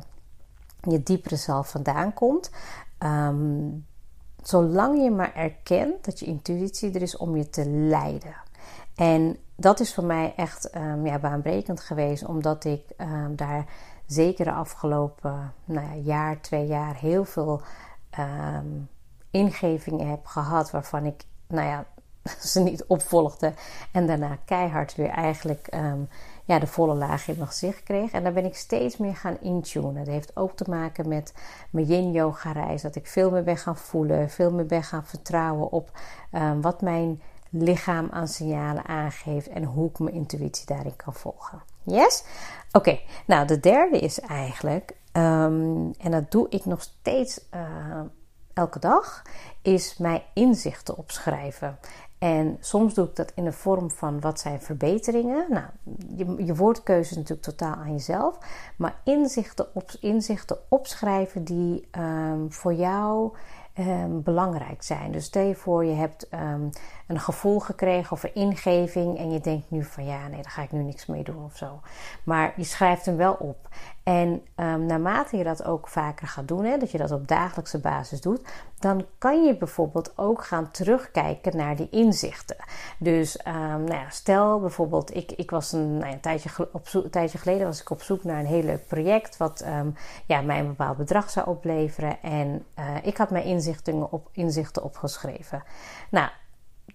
je 0.81 1.03
diepere 1.03 1.35
zelf 1.35 1.69
vandaan 1.69 2.13
komt. 2.13 2.51
zolang 4.41 5.03
je 5.03 5.11
maar 5.11 5.35
erkent 5.35 6.05
dat 6.05 6.19
je 6.19 6.25
intuïtie 6.25 6.93
er 6.93 7.01
is 7.01 7.17
om 7.17 7.37
je 7.37 7.49
te 7.49 7.69
leiden. 7.69 8.35
En 8.95 9.37
dat 9.59 9.79
is 9.79 9.93
voor 9.93 10.03
mij 10.03 10.33
echt 10.35 10.75
um, 10.75 11.05
ja, 11.05 11.19
baanbrekend 11.19 11.79
geweest, 11.79 12.25
omdat 12.25 12.63
ik 12.65 12.81
um, 12.97 13.35
daar 13.35 13.65
zeker 14.05 14.45
de 14.45 14.51
afgelopen 14.51 15.53
nou 15.65 15.87
ja, 15.87 15.95
jaar, 15.95 16.41
twee 16.41 16.65
jaar 16.65 16.95
heel 16.95 17.25
veel 17.25 17.61
um, 18.19 18.89
ingevingen 19.31 20.09
heb 20.09 20.25
gehad 20.25 20.71
waarvan 20.71 21.05
ik, 21.05 21.23
nou 21.47 21.67
ja, 21.67 21.85
ze 22.51 22.59
niet 22.59 22.85
opvolgde 22.85 23.53
en 23.91 24.07
daarna 24.07 24.37
keihard 24.45 24.95
weer 24.95 25.09
eigenlijk 25.09 25.69
ja, 26.45 26.59
de 26.59 26.67
volle 26.67 26.95
laag 26.95 27.27
in 27.27 27.35
mijn 27.35 27.47
gezicht 27.47 27.83
kreeg. 27.83 28.11
En 28.11 28.23
daar 28.23 28.33
ben 28.33 28.45
ik 28.45 28.55
steeds 28.55 28.97
meer 28.97 29.15
gaan 29.15 29.37
intunen. 29.41 29.93
Dat 29.93 30.07
heeft 30.07 30.37
ook 30.37 30.55
te 30.55 30.69
maken 30.69 31.07
met 31.07 31.33
mijn 31.69 31.85
yin 31.85 32.11
yoga 32.11 32.51
reis, 32.51 32.81
dat 32.81 32.95
ik 32.95 33.07
veel 33.07 33.31
meer 33.31 33.43
ben 33.43 33.57
gaan 33.57 33.77
voelen, 33.77 34.29
veel 34.29 34.51
meer 34.51 34.65
ben 34.65 34.83
gaan 34.83 35.05
vertrouwen 35.05 35.71
op 35.71 35.91
wat 36.61 36.81
mijn 36.81 37.21
lichaam 37.49 38.07
aan 38.11 38.27
signalen 38.27 38.85
aangeeft 38.85 39.47
en 39.47 39.63
hoe 39.63 39.89
ik 39.89 39.99
mijn 39.99 40.15
intuïtie 40.15 40.65
daarin 40.65 40.95
kan 40.95 41.13
volgen. 41.13 41.61
Yes? 41.83 42.23
Oké, 42.71 42.99
nou 43.25 43.47
de 43.47 43.59
derde 43.59 43.99
is 43.99 44.19
eigenlijk, 44.19 44.95
um, 45.13 45.91
en 45.97 46.11
dat 46.11 46.31
doe 46.31 46.49
ik 46.49 46.65
nog 46.65 46.81
steeds 46.81 47.41
uh, 47.55 47.61
elke 48.53 48.79
dag, 48.79 49.21
is 49.61 49.97
mijn 49.97 50.21
inzichten 50.33 50.97
opschrijven. 50.97 51.79
En 52.17 52.57
soms 52.59 52.93
doe 52.93 53.05
ik 53.05 53.15
dat 53.15 53.31
in 53.35 53.43
de 53.43 53.51
vorm 53.51 53.91
van 53.91 54.19
wat 54.19 54.39
zijn 54.39 54.61
verbeteringen. 54.61 55.45
Nou, 55.49 55.65
je, 56.15 56.45
je 56.45 56.55
woordkeuze 56.55 57.09
is 57.09 57.15
natuurlijk 57.15 57.47
totaal 57.47 57.75
aan 57.75 57.91
jezelf. 57.91 58.37
Maar 58.77 58.99
inzichten, 59.03 59.75
op, 59.75 59.91
inzichten 59.99 60.57
opschrijven 60.69 61.43
die 61.43 61.87
um, 61.97 62.51
voor 62.53 62.73
jou 62.73 63.37
um, 63.79 64.23
belangrijk 64.23 64.83
zijn. 64.83 65.11
Dus 65.11 65.25
stel 65.25 65.43
je 65.47 65.55
voor, 65.55 65.85
je 65.85 65.95
hebt 65.95 66.27
um, 66.33 66.69
een 67.07 67.19
gevoel 67.19 67.59
gekregen 67.59 68.11
of 68.11 68.23
een 68.23 68.35
ingeving 68.35 69.17
en 69.17 69.31
je 69.31 69.39
denkt 69.39 69.71
nu 69.71 69.83
van 69.83 70.05
ja, 70.05 70.27
nee, 70.27 70.41
daar 70.41 70.51
ga 70.51 70.61
ik 70.61 70.71
nu 70.71 70.83
niks 70.83 71.05
mee 71.05 71.23
doen 71.23 71.43
of 71.43 71.57
zo. 71.57 71.79
Maar 72.23 72.53
je 72.55 72.63
schrijft 72.63 73.05
hem 73.05 73.17
wel 73.17 73.33
op. 73.33 73.66
En 74.07 74.41
um, 74.55 74.85
naarmate 74.85 75.37
je 75.37 75.43
dat 75.43 75.63
ook 75.63 75.87
vaker 75.87 76.27
gaat 76.27 76.47
doen, 76.47 76.65
hè, 76.65 76.77
dat 76.77 76.91
je 76.91 76.97
dat 76.97 77.11
op 77.11 77.27
dagelijkse 77.27 77.79
basis 77.79 78.21
doet, 78.21 78.41
dan 78.79 79.05
kan 79.17 79.43
je 79.43 79.57
bijvoorbeeld 79.57 80.13
ook 80.15 80.43
gaan 80.43 80.71
terugkijken 80.71 81.57
naar 81.57 81.75
die 81.75 81.89
inzichten. 81.89 82.55
Dus 82.99 83.39
um, 83.47 83.83
nou 83.83 83.93
ja, 83.93 84.09
stel 84.09 84.59
bijvoorbeeld, 84.59 85.15
ik, 85.15 85.31
ik 85.31 85.51
was 85.51 85.71
een, 85.71 85.97
nou 85.97 86.11
ja, 86.11 86.17
tijdje 86.21 86.69
op 86.71 86.87
tijdje 87.11 87.37
geleden 87.37 87.67
was 87.67 87.81
ik 87.81 87.89
op 87.89 88.01
zoek 88.01 88.23
naar 88.23 88.39
een 88.39 88.45
heel 88.45 88.63
leuk 88.63 88.87
project 88.87 89.37
wat 89.37 89.65
um, 89.65 89.95
ja, 90.25 90.41
mij 90.41 90.59
een 90.59 90.67
bepaald 90.67 90.97
bedrag 90.97 91.29
zou 91.29 91.47
opleveren. 91.47 92.21
En 92.21 92.65
uh, 92.79 92.85
ik 93.03 93.17
had 93.17 93.29
mijn 93.29 93.45
inzichten, 93.45 94.11
op, 94.11 94.29
inzichten 94.31 94.83
opgeschreven. 94.83 95.63
Nou, 96.09 96.29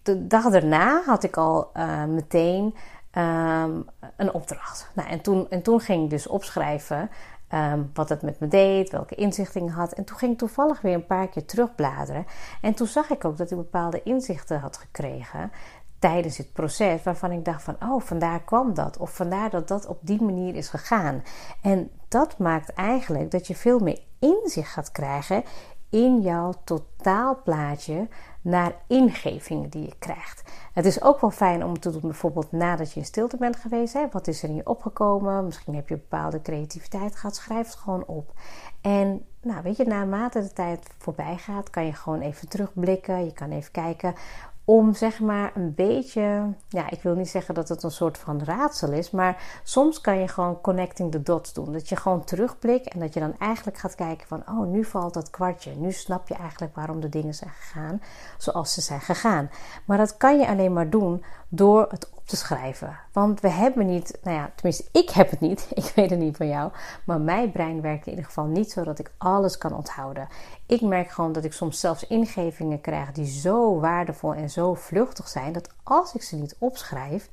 de 0.02 0.26
dag 0.26 0.50
daarna 0.50 1.02
had 1.06 1.22
ik 1.22 1.36
al 1.36 1.70
uh, 1.76 2.04
meteen 2.04 2.74
um, 3.18 3.86
een 4.16 4.32
opdracht. 4.32 4.90
Nou, 4.94 5.08
en, 5.08 5.20
toen, 5.20 5.50
en 5.50 5.62
toen 5.62 5.80
ging 5.80 6.04
ik 6.04 6.10
dus 6.10 6.26
opschrijven 6.26 7.10
um, 7.54 7.90
wat 7.94 8.08
het 8.08 8.22
met 8.22 8.40
me 8.40 8.48
deed, 8.48 8.90
welke 8.90 9.14
inzichten 9.14 9.62
ik 9.62 9.70
had. 9.70 9.92
En 9.92 10.04
toen 10.04 10.16
ging 10.16 10.32
ik 10.32 10.38
toevallig 10.38 10.80
weer 10.80 10.94
een 10.94 11.06
paar 11.06 11.28
keer 11.28 11.44
terugbladeren. 11.44 12.26
En 12.60 12.74
toen 12.74 12.86
zag 12.86 13.10
ik 13.10 13.24
ook 13.24 13.36
dat 13.36 13.50
ik 13.50 13.56
bepaalde 13.56 14.02
inzichten 14.02 14.60
had 14.60 14.76
gekregen 14.76 15.52
tijdens 15.98 16.36
het 16.36 16.52
proces, 16.52 17.02
waarvan 17.02 17.32
ik 17.32 17.44
dacht 17.44 17.62
van, 17.62 17.76
oh, 17.82 18.00
vandaar 18.00 18.42
kwam 18.42 18.74
dat. 18.74 18.96
Of 18.96 19.14
vandaar 19.14 19.50
dat 19.50 19.68
dat 19.68 19.86
op 19.86 19.98
die 20.00 20.22
manier 20.22 20.54
is 20.54 20.68
gegaan. 20.68 21.22
En 21.60 21.90
dat 22.08 22.38
maakt 22.38 22.72
eigenlijk 22.72 23.30
dat 23.30 23.46
je 23.46 23.54
veel 23.54 23.78
meer 23.78 24.00
inzicht 24.18 24.72
gaat 24.72 24.92
krijgen 24.92 25.44
in 25.90 26.20
jouw 26.20 26.52
totaalplaatje 26.64 28.08
naar 28.42 28.72
ingevingen 28.86 29.70
die 29.70 29.82
je 29.82 29.94
krijgt. 29.98 30.42
Het 30.72 30.84
is 30.84 31.02
ook 31.02 31.20
wel 31.20 31.30
fijn 31.30 31.64
om 31.64 31.80
te 31.80 31.90
doen, 31.90 32.00
bijvoorbeeld 32.00 32.52
nadat 32.52 32.92
je 32.92 33.00
in 33.00 33.06
stilte 33.06 33.36
bent 33.36 33.56
geweest. 33.56 33.92
Hè? 33.94 34.06
Wat 34.10 34.26
is 34.26 34.42
er 34.42 34.48
in 34.48 34.54
je 34.54 34.66
opgekomen? 34.66 35.44
Misschien 35.44 35.74
heb 35.74 35.88
je 35.88 35.94
bepaalde 35.94 36.42
creativiteit 36.42 37.16
gehad. 37.16 37.36
Schrijf 37.36 37.66
het 37.66 37.76
gewoon 37.76 38.04
op. 38.06 38.32
En 38.80 39.24
nou, 39.42 39.62
weet 39.62 39.76
je, 39.76 39.84
naarmate 39.84 40.40
de 40.40 40.52
tijd 40.52 40.86
voorbij 40.98 41.36
gaat, 41.36 41.70
kan 41.70 41.86
je 41.86 41.92
gewoon 41.92 42.20
even 42.20 42.48
terugblikken. 42.48 43.24
Je 43.24 43.32
kan 43.32 43.50
even 43.50 43.72
kijken 43.72 44.14
om 44.64 44.94
zeg 44.94 45.20
maar 45.20 45.52
een 45.54 45.74
beetje, 45.74 46.54
ja, 46.68 46.90
ik 46.90 47.02
wil 47.02 47.14
niet 47.14 47.28
zeggen 47.28 47.54
dat 47.54 47.68
het 47.68 47.82
een 47.82 47.90
soort 47.90 48.18
van 48.18 48.44
raadsel 48.44 48.92
is, 48.92 49.10
maar 49.10 49.60
soms 49.62 50.00
kan 50.00 50.18
je 50.18 50.28
gewoon 50.28 50.60
connecting 50.60 51.10
the 51.10 51.22
dots 51.22 51.52
doen. 51.52 51.72
Dat 51.72 51.88
je 51.88 51.96
gewoon 51.96 52.24
terugblikt 52.24 52.88
en 52.88 53.00
dat 53.00 53.14
je 53.14 53.20
dan 53.20 53.38
eigenlijk 53.38 53.78
gaat 53.78 53.94
kijken 53.94 54.26
van, 54.26 54.42
oh, 54.48 54.66
nu 54.66 54.84
valt 54.84 55.14
dat 55.14 55.30
kwartje. 55.30 55.74
Nu 55.76 55.92
snap 55.92 56.28
je 56.28 56.34
eigenlijk 56.34 56.74
waarom 56.74 57.00
de 57.00 57.08
dingen 57.08 57.34
zijn 57.34 57.50
gegaan 57.50 58.02
zoals 58.38 58.72
ze 58.72 58.80
zijn 58.80 59.00
gegaan. 59.00 59.50
Maar 59.84 59.98
dat 59.98 60.16
kan 60.16 60.38
je 60.38 60.46
alleen 60.46 60.72
maar 60.72 60.90
doen 60.90 61.24
door 61.54 61.86
het 61.90 62.10
op 62.10 62.26
te 62.26 62.36
schrijven. 62.36 62.98
Want 63.12 63.40
we 63.40 63.48
hebben 63.48 63.86
niet, 63.86 64.18
nou 64.22 64.36
ja, 64.36 64.50
tenminste, 64.54 64.88
ik 64.92 65.10
heb 65.10 65.30
het 65.30 65.40
niet. 65.40 65.68
Ik 65.74 65.92
weet 65.94 66.10
het 66.10 66.18
niet 66.18 66.36
van 66.36 66.48
jou. 66.48 66.72
Maar 67.04 67.20
mijn 67.20 67.52
brein 67.52 67.80
werkt 67.80 68.04
in 68.04 68.10
ieder 68.10 68.24
geval 68.24 68.44
niet 68.44 68.70
zo 68.70 68.84
dat 68.84 68.98
ik 68.98 69.12
alles 69.18 69.58
kan 69.58 69.74
onthouden. 69.74 70.28
Ik 70.66 70.80
merk 70.80 71.10
gewoon 71.10 71.32
dat 71.32 71.44
ik 71.44 71.52
soms 71.52 71.80
zelfs 71.80 72.06
ingevingen 72.06 72.80
krijg 72.80 73.12
die 73.12 73.26
zo 73.26 73.80
waardevol 73.80 74.34
en 74.34 74.50
zo 74.50 74.74
vluchtig 74.74 75.28
zijn. 75.28 75.52
Dat 75.52 75.68
als 75.82 76.14
ik 76.14 76.22
ze 76.22 76.36
niet 76.36 76.56
opschrijf, 76.58 77.28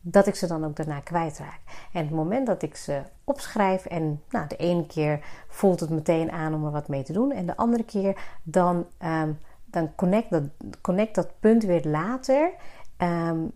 dat 0.00 0.26
ik 0.26 0.34
ze 0.34 0.46
dan 0.46 0.64
ook 0.64 0.76
daarna 0.76 1.00
kwijtraak. 1.00 1.60
En 1.92 2.04
het 2.04 2.14
moment 2.14 2.46
dat 2.46 2.62
ik 2.62 2.76
ze 2.76 3.02
opschrijf 3.24 3.86
en 3.86 4.22
nou, 4.30 4.46
de 4.48 4.56
ene 4.56 4.86
keer 4.86 5.24
voelt 5.48 5.80
het 5.80 5.90
meteen 5.90 6.30
aan 6.30 6.54
om 6.54 6.64
er 6.64 6.70
wat 6.70 6.88
mee 6.88 7.02
te 7.02 7.12
doen. 7.12 7.32
En 7.32 7.46
de 7.46 7.56
andere 7.56 7.84
keer 7.84 8.16
dan, 8.42 8.86
um, 9.02 9.38
dan 9.64 9.94
connect, 9.94 10.30
dat, 10.30 10.42
connect 10.80 11.14
dat 11.14 11.40
punt 11.40 11.62
weer 11.64 11.84
later 11.84 12.52
um, 13.02 13.52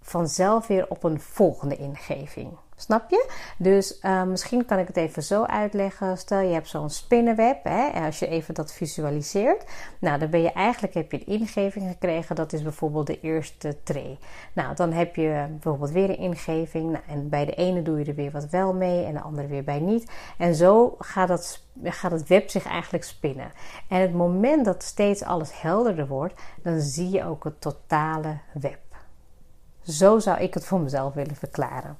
vanzelf 0.00 0.66
weer 0.66 0.88
op 0.88 1.04
een 1.04 1.20
volgende 1.20 1.76
ingeving. 1.76 2.58
Snap 2.76 3.10
je? 3.10 3.28
Dus 3.58 3.98
uh, 4.02 4.22
misschien 4.22 4.64
kan 4.64 4.78
ik 4.78 4.86
het 4.86 4.96
even 4.96 5.22
zo 5.22 5.42
uitleggen. 5.42 6.18
Stel 6.18 6.38
je 6.38 6.52
hebt 6.52 6.68
zo'n 6.68 6.90
spinnenweb, 6.90 7.64
hè, 7.64 8.04
als 8.04 8.18
je 8.18 8.26
even 8.26 8.54
dat 8.54 8.72
visualiseert. 8.72 9.64
Nou, 9.98 10.18
dan 10.18 10.30
ben 10.30 10.42
je 10.42 10.52
eigenlijk 10.52 10.94
heb 10.94 11.12
je 11.12 11.18
een 11.18 11.40
ingeving 11.40 11.88
gekregen. 11.88 12.36
Dat 12.36 12.52
is 12.52 12.62
bijvoorbeeld 12.62 13.06
de 13.06 13.20
eerste 13.20 13.82
tray. 13.82 14.18
Nou, 14.52 14.74
dan 14.74 14.92
heb 14.92 15.16
je 15.16 15.46
bijvoorbeeld 15.50 15.90
weer 15.90 16.08
een 16.08 16.18
ingeving. 16.18 16.90
Nou, 16.90 17.04
en 17.08 17.28
bij 17.28 17.44
de 17.44 17.54
ene 17.54 17.82
doe 17.82 17.98
je 17.98 18.04
er 18.04 18.14
weer 18.14 18.30
wat 18.30 18.48
wel 18.48 18.74
mee 18.74 19.04
en 19.04 19.14
de 19.14 19.20
andere 19.20 19.46
weer 19.46 19.64
bij 19.64 19.80
niet. 19.80 20.10
En 20.38 20.54
zo 20.54 20.94
gaat 20.98 21.28
dat 21.28 21.62
gaat 21.82 22.10
het 22.10 22.26
web 22.26 22.50
zich 22.50 22.66
eigenlijk 22.66 23.04
spinnen. 23.04 23.52
En 23.88 24.00
het 24.00 24.14
moment 24.14 24.64
dat 24.64 24.82
steeds 24.82 25.22
alles 25.22 25.60
helderder 25.60 26.06
wordt, 26.06 26.40
dan 26.62 26.80
zie 26.80 27.10
je 27.10 27.24
ook 27.24 27.44
het 27.44 27.60
totale 27.60 28.38
web. 28.52 28.83
Zo 29.86 30.18
zou 30.18 30.38
ik 30.38 30.54
het 30.54 30.64
voor 30.64 30.80
mezelf 30.80 31.14
willen 31.14 31.36
verklaren. 31.36 31.96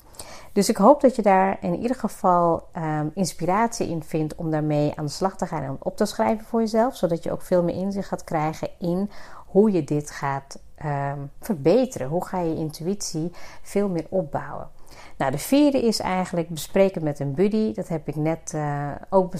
Dus 0.52 0.68
ik 0.68 0.76
hoop 0.76 1.00
dat 1.00 1.16
je 1.16 1.22
daar 1.22 1.56
in 1.60 1.80
ieder 1.80 1.96
geval 1.96 2.68
um, 2.76 3.10
inspiratie 3.14 3.88
in 3.88 4.02
vindt 4.02 4.34
om 4.34 4.50
daarmee 4.50 4.92
aan 4.96 5.04
de 5.04 5.10
slag 5.10 5.36
te 5.36 5.46
gaan 5.46 5.62
en 5.62 5.76
op 5.78 5.96
te 5.96 6.04
schrijven 6.04 6.46
voor 6.46 6.60
jezelf, 6.60 6.96
zodat 6.96 7.22
je 7.22 7.32
ook 7.32 7.42
veel 7.42 7.62
meer 7.62 7.74
inzicht 7.74 8.08
gaat 8.08 8.24
krijgen 8.24 8.68
in 8.78 9.10
hoe 9.46 9.72
je 9.72 9.84
dit 9.84 10.10
gaat 10.10 10.58
um, 10.84 11.30
verbeteren. 11.40 12.08
Hoe 12.08 12.24
ga 12.24 12.40
je 12.40 12.54
intuïtie 12.54 13.32
veel 13.62 13.88
meer 13.88 14.06
opbouwen? 14.08 14.68
Nou, 15.16 15.30
de 15.30 15.38
vierde 15.38 15.82
is 15.82 16.00
eigenlijk 16.00 16.48
bespreken 16.48 17.04
met 17.04 17.20
een 17.20 17.34
buddy. 17.34 17.74
Dat 17.74 17.88
heb 17.88 18.08
ik 18.08 18.16
net, 18.16 18.52
uh, 18.54 18.90
ook, 19.10 19.34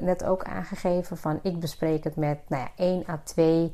net 0.00 0.24
ook 0.24 0.44
aangegeven. 0.44 1.16
Van 1.16 1.38
ik 1.42 1.60
bespreek 1.60 2.04
het 2.04 2.16
met 2.16 2.38
nou 2.48 2.62
ja, 2.62 2.84
1 2.84 3.04
à 3.08 3.20
2. 3.24 3.72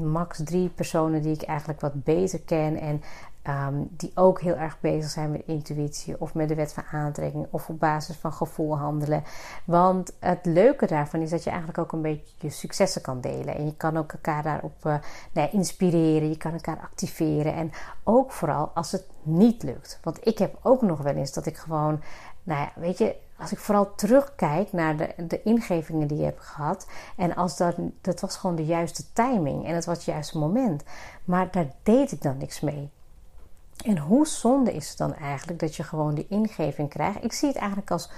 Max 0.00 0.40
drie 0.44 0.68
personen 0.68 1.22
die 1.22 1.34
ik 1.34 1.42
eigenlijk 1.42 1.80
wat 1.80 2.04
beter 2.04 2.40
ken 2.40 2.80
en 2.80 3.02
um, 3.48 3.88
die 3.90 4.12
ook 4.14 4.40
heel 4.40 4.56
erg 4.56 4.80
bezig 4.80 5.10
zijn 5.10 5.30
met 5.30 5.42
intuïtie 5.46 6.20
of 6.20 6.34
met 6.34 6.48
de 6.48 6.54
wet 6.54 6.72
van 6.72 6.84
aantrekking 6.92 7.46
of 7.50 7.68
op 7.68 7.80
basis 7.80 8.16
van 8.16 8.32
gevoel 8.32 8.78
handelen. 8.78 9.22
Want 9.64 10.12
het 10.18 10.46
leuke 10.46 10.86
daarvan 10.86 11.20
is 11.20 11.30
dat 11.30 11.44
je 11.44 11.50
eigenlijk 11.50 11.78
ook 11.78 11.92
een 11.92 12.02
beetje 12.02 12.34
je 12.38 12.50
successen 12.50 13.02
kan 13.02 13.20
delen 13.20 13.54
en 13.54 13.64
je 13.64 13.76
kan 13.76 13.96
ook 13.96 14.12
elkaar 14.12 14.42
daarop 14.42 14.76
uh, 14.76 14.82
nou 14.82 15.00
ja, 15.32 15.50
inspireren, 15.52 16.28
je 16.28 16.36
kan 16.36 16.52
elkaar 16.52 16.80
activeren 16.80 17.54
en 17.54 17.72
ook 18.04 18.32
vooral 18.32 18.70
als 18.74 18.92
het 18.92 19.06
niet 19.22 19.62
lukt. 19.62 19.98
Want 20.02 20.26
ik 20.26 20.38
heb 20.38 20.58
ook 20.62 20.82
nog 20.82 21.02
wel 21.02 21.14
eens 21.14 21.32
dat 21.32 21.46
ik 21.46 21.56
gewoon, 21.56 22.00
nou 22.42 22.60
ja, 22.60 22.72
weet 22.80 22.98
je, 22.98 23.16
als 23.40 23.52
ik 23.52 23.58
vooral 23.58 23.94
terugkijk 23.94 24.72
naar 24.72 24.96
de, 24.96 25.14
de 25.16 25.42
ingevingen 25.42 26.06
die 26.06 26.18
je 26.18 26.24
hebt 26.24 26.44
gehad. 26.44 26.86
En 27.16 27.34
als 27.34 27.56
dat, 27.56 27.74
dat 28.00 28.20
was 28.20 28.36
gewoon 28.36 28.56
de 28.56 28.64
juiste 28.64 29.12
timing 29.12 29.66
en 29.66 29.74
het 29.74 29.84
was 29.84 29.96
het 29.96 30.04
juiste 30.04 30.38
moment. 30.38 30.82
Maar 31.24 31.50
daar 31.50 31.70
deed 31.82 32.12
ik 32.12 32.22
dan 32.22 32.36
niks 32.38 32.60
mee. 32.60 32.90
En 33.84 33.98
hoe 33.98 34.26
zonde 34.26 34.72
is 34.72 34.88
het 34.88 34.98
dan 34.98 35.14
eigenlijk 35.14 35.58
dat 35.58 35.76
je 35.76 35.82
gewoon 35.82 36.14
die 36.14 36.26
ingeving 36.28 36.88
krijgt? 36.88 37.24
Ik 37.24 37.32
zie 37.32 37.48
het 37.48 37.56
eigenlijk 37.56 37.90
als 37.90 38.10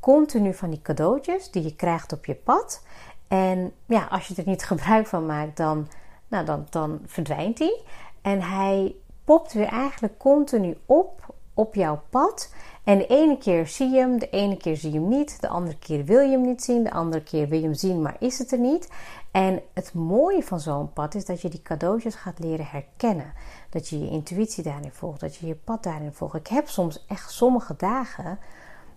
continu 0.00 0.54
van 0.54 0.70
die 0.70 0.82
cadeautjes 0.82 1.50
die 1.50 1.62
je 1.62 1.76
krijgt 1.76 2.12
op 2.12 2.24
je 2.24 2.34
pad. 2.34 2.82
En 3.28 3.72
ja, 3.86 4.06
als 4.10 4.26
je 4.26 4.34
er 4.34 4.46
niet 4.46 4.64
gebruik 4.72 5.06
van 5.06 5.26
maakt, 5.26 5.56
dan, 5.56 5.88
nou, 6.28 6.44
dan, 6.44 6.66
dan 6.70 7.00
verdwijnt 7.06 7.58
hij. 7.58 7.80
En 8.22 8.42
hij 8.42 8.94
popt 9.24 9.52
weer 9.52 9.68
eigenlijk 9.68 10.18
continu 10.18 10.76
op 10.86 11.34
op 11.54 11.74
jouw 11.74 12.02
pad. 12.10 12.52
En 12.84 12.98
de 12.98 13.06
ene 13.06 13.38
keer 13.38 13.66
zie 13.66 13.90
je 13.90 13.98
hem, 13.98 14.18
de 14.18 14.30
ene 14.30 14.56
keer 14.56 14.76
zie 14.76 14.92
je 14.92 14.98
hem 14.98 15.08
niet, 15.08 15.40
de 15.40 15.48
andere 15.48 15.78
keer 15.78 16.04
wil 16.04 16.20
je 16.20 16.30
hem 16.30 16.46
niet 16.46 16.62
zien, 16.62 16.84
de 16.84 16.90
andere 16.90 17.22
keer 17.22 17.48
wil 17.48 17.58
je 17.58 17.64
hem 17.64 17.74
zien, 17.74 18.02
maar 18.02 18.16
is 18.18 18.38
het 18.38 18.52
er 18.52 18.58
niet. 18.58 18.88
En 19.30 19.62
het 19.72 19.94
mooie 19.94 20.42
van 20.42 20.60
zo'n 20.60 20.92
pad 20.92 21.14
is 21.14 21.24
dat 21.24 21.40
je 21.40 21.48
die 21.48 21.62
cadeautjes 21.62 22.14
gaat 22.14 22.38
leren 22.38 22.66
herkennen. 22.66 23.32
Dat 23.70 23.88
je 23.88 23.98
je 24.00 24.10
intuïtie 24.10 24.62
daarin 24.62 24.90
volgt, 24.92 25.20
dat 25.20 25.36
je 25.36 25.46
je 25.46 25.54
pad 25.54 25.82
daarin 25.82 26.12
volgt. 26.12 26.34
Ik 26.34 26.46
heb 26.46 26.68
soms 26.68 27.04
echt 27.08 27.30
sommige 27.30 27.74
dagen 27.76 28.38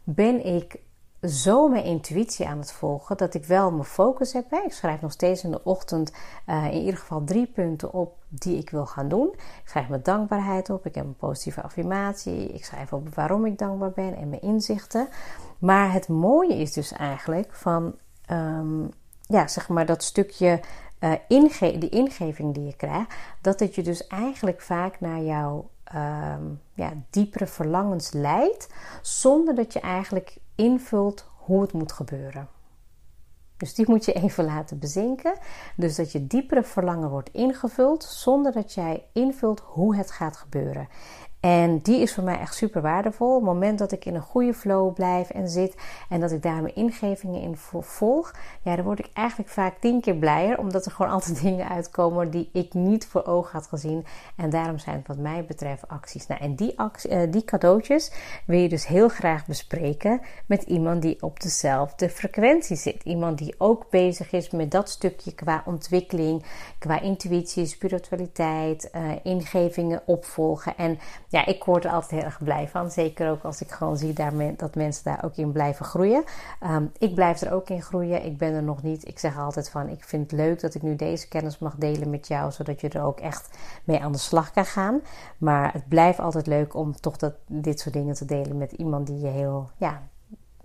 ben 0.04 0.46
ik 0.46 0.80
zo 1.22 1.68
mijn 1.68 1.84
intuïtie 1.84 2.48
aan 2.48 2.60
het 2.60 2.72
volgen 2.72 3.18
dat 3.18 3.34
ik 3.34 3.46
wel 3.46 3.72
mijn 3.72 3.84
focus 3.84 4.34
heb. 4.34 4.52
Ik 4.52 4.74
schrijf 4.74 5.02
nog 5.02 5.12
steeds 5.12 5.44
in 5.44 5.52
de 5.52 5.64
ochtend 5.64 6.12
uh, 6.48 6.66
in 6.66 6.80
ieder 6.80 6.98
geval 6.98 7.24
drie 7.24 7.48
punten 7.48 7.94
op 7.94 8.16
die 8.30 8.58
ik 8.58 8.70
wil 8.70 8.86
gaan 8.86 9.08
doen. 9.08 9.30
Ik 9.34 9.62
schrijf 9.66 9.90
mijn 9.90 10.04
dankbaarheid 10.04 10.70
op. 10.70 10.86
Ik 10.86 10.96
heb 10.96 11.06
een 11.06 11.16
positieve 11.16 11.62
affirmatie. 11.62 12.54
Ik 12.54 12.66
schrijf 12.66 12.94
op 12.94 13.16
waarom 13.16 13.46
ik 13.46 13.58
dankbaar 13.58 13.92
ben 13.92 14.16
en 14.16 14.30
mijn 14.30 14.42
inzichten. 14.42 15.08
Maar 15.60 15.94
het 15.94 16.08
mooie 16.08 16.56
is 16.56 16.74
dus 16.74 16.92
eigenlijk 16.92 17.54
van, 17.54 17.96
um, 18.32 18.90
ja, 19.22 19.48
zeg 19.48 19.70
maar 19.70 19.86
dat 19.86 20.04
stukje 20.04 20.60
uh, 21.00 21.14
inge 21.28 21.78
die 21.78 21.90
ingeving 21.90 22.54
die 22.54 22.66
je 22.66 22.76
krijgt, 22.76 23.16
dat 23.42 23.60
het 23.60 23.76
je 23.76 23.82
dus 23.82 24.08
eigenlijk 24.08 24.62
vaak 24.62 25.00
naar 25.00 25.22
jouw 25.22 25.70
um, 25.96 26.62
ja, 26.74 26.94
diepere 27.10 27.48
verlangens 27.48 28.12
leidt, 28.12 28.70
zonder 29.02 29.56
dat 29.56 29.74
je 29.74 29.80
eigenlijk 29.80 30.38
invult 30.58 31.30
hoe 31.36 31.62
het 31.62 31.74
moet 31.74 31.92
gebeuren. 31.92 32.48
Dus 33.58 33.74
die 33.74 33.86
moet 33.90 34.06
je 34.06 34.14
even 34.14 34.46
laten 34.46 34.80
bezinken. 34.80 35.38
Dus 35.76 35.96
dat 35.96 36.12
je 36.12 36.28
diepere 36.28 36.64
verlangen 36.64 37.10
wordt 37.10 37.30
ingevuld 37.30 38.04
zonder 38.04 38.52
dat 38.52 38.74
jij 38.74 39.06
invult 39.14 39.60
hoe 39.60 39.96
het 39.96 40.12
gaat 40.12 40.38
gebeuren. 40.38 40.88
En 41.40 41.80
die 41.82 42.02
is 42.02 42.14
voor 42.14 42.24
mij 42.24 42.40
echt 42.40 42.56
super 42.56 42.82
waardevol. 42.82 43.36
Op 43.36 43.36
het 43.36 43.54
moment 43.54 43.80
dat 43.80 43.92
ik 43.92 44.06
in 44.06 44.16
een 44.16 44.22
goede 44.22 44.54
flow 44.54 44.94
blijf 44.94 45.30
en 45.30 45.50
zit 45.50 45.76
en 46.10 46.20
dat 46.20 46.32
ik 46.32 46.42
daar 46.42 46.62
mijn 46.62 46.76
ingevingen 46.76 47.42
in 47.42 47.58
volg, 47.58 48.34
ja, 48.62 48.76
dan 48.76 48.86
word 48.86 49.00
ik 49.00 49.10
eigenlijk 49.14 49.50
vaak 49.50 49.78
tien 49.80 50.02
keer 50.02 50.16
blijer, 50.16 50.58
omdat 50.58 50.86
er 50.86 50.92
gewoon 50.92 51.12
altijd 51.18 51.42
dingen 51.42 51.70
uitkomen 51.70 52.30
die 52.30 52.50
ik 52.54 52.74
niet 52.74 53.08
voor 53.08 53.26
ogen 53.26 53.52
had 53.52 53.68
gezien. 53.68 54.06
En 54.36 54.50
daarom 54.50 54.78
zijn 54.78 54.96
het 54.96 55.08
wat 55.08 55.18
mij 55.18 55.46
betreft 55.46 55.88
acties. 55.88 56.28
Nou, 56.28 56.42
en 56.42 56.56
die, 56.56 56.80
actie, 56.80 57.12
uh, 57.12 57.32
die 57.32 57.44
cadeautjes 57.44 58.12
wil 58.46 58.60
je 58.60 58.70
dus 58.70 58.88
heel 58.88 59.10
graag 59.10 59.46
bespreken 59.46 60.22
met 60.46 60.64
iemand 60.64 61.02
die 61.02 61.22
op 61.22 61.40
dezelfde 61.40 62.10
frequentie 62.10 62.76
zit. 62.76 63.04
Iemand 63.04 63.38
die 63.38 63.56
ook 63.58 63.90
bezig 63.90 64.32
is 64.32 64.50
met 64.50 64.72
dat 64.72 64.90
stukje 64.90 65.34
qua 65.34 65.64
ontwikkeling, 65.66 66.44
qua 66.80 67.02
intuïtie, 67.02 67.66
spiritualiteit, 67.66 68.90
uh, 68.96 69.12
ingevingen 69.24 70.02
opvolgen. 70.06 70.78
En 70.78 71.00
ja, 71.30 71.46
ik 71.46 71.64
word 71.64 71.86
er 71.86 71.92
altijd 71.92 72.12
heel 72.12 72.24
erg 72.24 72.44
blij 72.44 72.68
van. 72.68 72.92
Zeker 72.92 73.30
ook 73.30 73.44
als 73.44 73.62
ik 73.62 73.72
gewoon 73.72 73.98
zie 73.98 74.14
dat 74.56 74.76
mensen 74.76 75.04
daar 75.04 75.24
ook 75.24 75.36
in 75.36 75.52
blijven 75.52 75.86
groeien. 75.86 76.24
Um, 76.64 76.92
ik 76.98 77.16
blijf 77.16 77.42
er 77.42 77.54
ook 77.54 77.70
in 77.70 77.82
groeien. 77.82 78.26
Ik 78.26 78.38
ben 78.38 78.54
er 78.54 78.64
nog 78.64 78.84
niet. 78.84 79.08
Ik 79.08 79.20
zeg 79.20 79.38
altijd 79.38 79.70
van, 79.70 79.90
ik 79.90 80.04
vind 80.04 80.32
het 80.32 80.40
leuk 80.40 80.62
dat 80.62 80.76
ik 80.76 80.82
nu 80.82 80.96
deze 80.96 81.28
kennis 81.28 81.60
mag 81.60 81.76
delen 81.76 82.10
met 82.10 82.28
jou. 82.28 82.52
Zodat 82.52 82.82
je 82.82 82.90
er 82.90 83.04
ook 83.04 83.20
echt 83.20 83.58
mee 83.84 84.02
aan 84.02 84.12
de 84.12 84.18
slag 84.18 84.52
kan 84.52 84.66
gaan. 84.66 85.02
Maar 85.38 85.74
het 85.74 85.88
blijft 85.88 86.20
altijd 86.20 86.48
leuk 86.48 86.76
om 86.76 86.96
toch 87.00 87.18
dat, 87.18 87.34
dit 87.48 87.80
soort 87.80 87.94
dingen 87.94 88.16
te 88.16 88.26
delen 88.26 88.58
met 88.58 88.72
iemand 88.72 89.08
die 89.08 89.20
je 89.20 89.28
heel, 89.28 89.70
ja, 89.78 90.02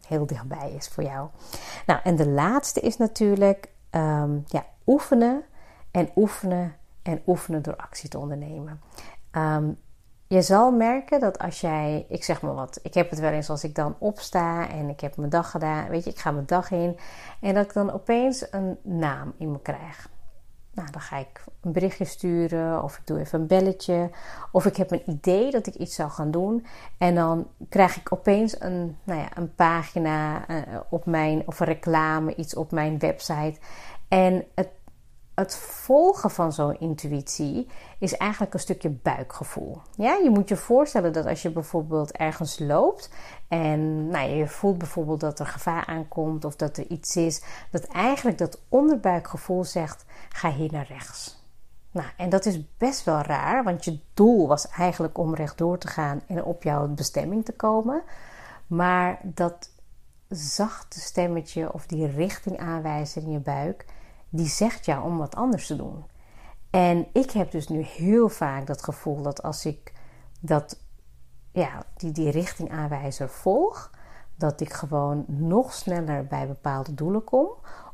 heel 0.06 0.26
dichtbij 0.26 0.72
is 0.76 0.88
voor 0.88 1.04
jou. 1.04 1.28
Nou, 1.86 2.00
en 2.02 2.16
de 2.16 2.28
laatste 2.28 2.80
is 2.80 2.96
natuurlijk 2.96 3.68
um, 3.90 4.42
ja, 4.46 4.64
oefenen 4.86 5.42
en 5.90 6.10
oefenen 6.16 6.74
en 7.02 7.22
oefenen 7.26 7.62
door 7.62 7.76
actie 7.76 8.08
te 8.08 8.18
ondernemen. 8.18 8.80
Um, 9.32 9.78
je 10.32 10.42
zal 10.42 10.70
merken 10.70 11.20
dat 11.20 11.38
als 11.38 11.60
jij, 11.60 12.06
ik 12.08 12.24
zeg 12.24 12.42
maar 12.42 12.54
wat, 12.54 12.78
ik 12.82 12.94
heb 12.94 13.10
het 13.10 13.18
wel 13.18 13.30
eens 13.30 13.50
als 13.50 13.64
ik 13.64 13.74
dan 13.74 13.96
opsta 13.98 14.68
en 14.68 14.88
ik 14.88 15.00
heb 15.00 15.16
mijn 15.16 15.30
dag 15.30 15.50
gedaan, 15.50 15.88
weet 15.88 16.04
je, 16.04 16.10
ik 16.10 16.18
ga 16.18 16.30
mijn 16.30 16.46
dag 16.46 16.70
in 16.70 16.98
en 17.40 17.54
dat 17.54 17.64
ik 17.64 17.72
dan 17.72 17.92
opeens 17.92 18.46
een 18.50 18.78
naam 18.82 19.32
in 19.38 19.50
me 19.52 19.60
krijg. 19.62 20.10
Nou, 20.74 20.90
dan 20.90 21.00
ga 21.00 21.16
ik 21.18 21.44
een 21.60 21.72
berichtje 21.72 22.04
sturen 22.04 22.82
of 22.82 22.96
ik 22.96 23.06
doe 23.06 23.18
even 23.18 23.40
een 23.40 23.46
belletje 23.46 24.10
of 24.52 24.66
ik 24.66 24.76
heb 24.76 24.90
een 24.90 25.10
idee 25.10 25.50
dat 25.50 25.66
ik 25.66 25.74
iets 25.74 25.94
zou 25.94 26.10
gaan 26.10 26.30
doen 26.30 26.66
en 26.98 27.14
dan 27.14 27.48
krijg 27.68 27.96
ik 27.96 28.12
opeens 28.12 28.60
een, 28.60 28.96
nou 29.04 29.20
ja, 29.20 29.28
een 29.34 29.54
pagina 29.54 30.48
uh, 30.48 30.56
op 30.90 31.06
mijn 31.06 31.42
of 31.46 31.60
een 31.60 31.66
reclame, 31.66 32.34
iets 32.34 32.54
op 32.54 32.70
mijn 32.70 32.98
website 32.98 33.58
en 34.08 34.44
het 34.54 34.68
het 35.34 35.56
volgen 35.56 36.30
van 36.30 36.52
zo'n 36.52 36.78
intuïtie 36.78 37.68
is 37.98 38.16
eigenlijk 38.16 38.54
een 38.54 38.60
stukje 38.60 38.90
buikgevoel. 38.90 39.80
Ja, 39.96 40.14
je 40.14 40.30
moet 40.30 40.48
je 40.48 40.56
voorstellen 40.56 41.12
dat 41.12 41.26
als 41.26 41.42
je 41.42 41.50
bijvoorbeeld 41.50 42.12
ergens 42.12 42.58
loopt 42.58 43.10
en 43.48 44.08
nou, 44.08 44.30
je 44.30 44.48
voelt 44.48 44.78
bijvoorbeeld 44.78 45.20
dat 45.20 45.38
er 45.38 45.46
gevaar 45.46 45.86
aankomt 45.86 46.44
of 46.44 46.56
dat 46.56 46.76
er 46.76 46.86
iets 46.86 47.16
is, 47.16 47.42
dat 47.70 47.84
eigenlijk 47.84 48.38
dat 48.38 48.60
onderbuikgevoel 48.68 49.64
zegt: 49.64 50.04
ga 50.28 50.50
hier 50.50 50.72
naar 50.72 50.86
rechts. 50.86 51.40
Nou, 51.90 52.06
en 52.16 52.28
dat 52.28 52.46
is 52.46 52.76
best 52.76 53.04
wel 53.04 53.20
raar, 53.20 53.64
want 53.64 53.84
je 53.84 53.98
doel 54.14 54.48
was 54.48 54.68
eigenlijk 54.68 55.18
om 55.18 55.34
rechtdoor 55.34 55.78
te 55.78 55.88
gaan 55.88 56.22
en 56.26 56.44
op 56.44 56.62
jouw 56.62 56.88
bestemming 56.88 57.44
te 57.44 57.52
komen. 57.52 58.02
Maar 58.66 59.20
dat 59.22 59.70
zachte 60.28 61.00
stemmetje 61.00 61.72
of 61.72 61.86
die 61.86 62.06
richtingaanwijzer 62.06 63.22
in 63.22 63.30
je 63.30 63.38
buik, 63.38 63.84
die 64.32 64.48
zegt 64.48 64.84
jou 64.84 65.04
om 65.04 65.18
wat 65.18 65.34
anders 65.34 65.66
te 65.66 65.76
doen. 65.76 66.04
En 66.70 67.06
ik 67.12 67.30
heb 67.30 67.50
dus 67.50 67.68
nu 67.68 67.80
heel 67.80 68.28
vaak 68.28 68.66
dat 68.66 68.82
gevoel 68.82 69.22
dat 69.22 69.42
als 69.42 69.66
ik 69.66 69.92
dat, 70.40 70.80
ja, 71.52 71.82
die, 71.96 72.12
die 72.12 72.30
richtingaanwijzer 72.30 73.28
volg, 73.28 73.90
dat 74.34 74.60
ik 74.60 74.72
gewoon 74.72 75.24
nog 75.26 75.72
sneller 75.72 76.26
bij 76.26 76.46
bepaalde 76.46 76.94
doelen 76.94 77.24
kom. 77.24 77.48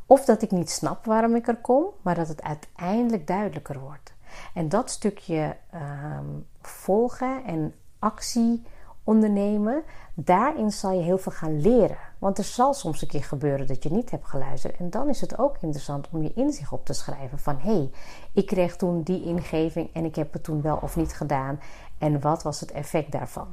Of 0.06 0.24
dat 0.24 0.42
ik 0.42 0.50
niet 0.50 0.70
snap 0.70 1.04
waarom 1.04 1.34
ik 1.34 1.48
er 1.48 1.60
kom, 1.60 1.84
maar 2.02 2.14
dat 2.14 2.28
het 2.28 2.42
uiteindelijk 2.42 3.26
duidelijker 3.26 3.80
wordt. 3.80 4.14
En 4.54 4.68
dat 4.68 4.90
stukje 4.90 5.56
ehm, 5.70 6.26
volgen 6.60 7.44
en 7.44 7.74
actie 7.98 8.62
ondernemen, 9.08 9.82
daarin 10.14 10.70
zal 10.70 10.92
je 10.92 11.02
heel 11.02 11.18
veel 11.18 11.32
gaan 11.32 11.60
leren. 11.60 11.96
Want 12.18 12.38
er 12.38 12.44
zal 12.44 12.74
soms 12.74 13.02
een 13.02 13.08
keer 13.08 13.24
gebeuren 13.24 13.66
dat 13.66 13.82
je 13.82 13.90
niet 13.90 14.10
hebt 14.10 14.26
geluisterd. 14.26 14.76
En 14.76 14.90
dan 14.90 15.08
is 15.08 15.20
het 15.20 15.38
ook 15.38 15.56
interessant 15.60 16.08
om 16.10 16.22
je 16.22 16.32
inzicht 16.34 16.72
op 16.72 16.84
te 16.84 16.92
schrijven 16.92 17.38
van 17.38 17.58
hé, 17.58 17.72
hey, 17.72 17.90
ik 18.32 18.46
kreeg 18.46 18.76
toen 18.76 19.02
die 19.02 19.24
ingeving 19.24 19.90
en 19.92 20.04
ik 20.04 20.14
heb 20.14 20.32
het 20.32 20.42
toen 20.42 20.62
wel 20.62 20.78
of 20.82 20.96
niet 20.96 21.12
gedaan. 21.12 21.60
En 21.98 22.20
wat 22.20 22.42
was 22.42 22.60
het 22.60 22.72
effect 22.72 23.12
daarvan? 23.12 23.48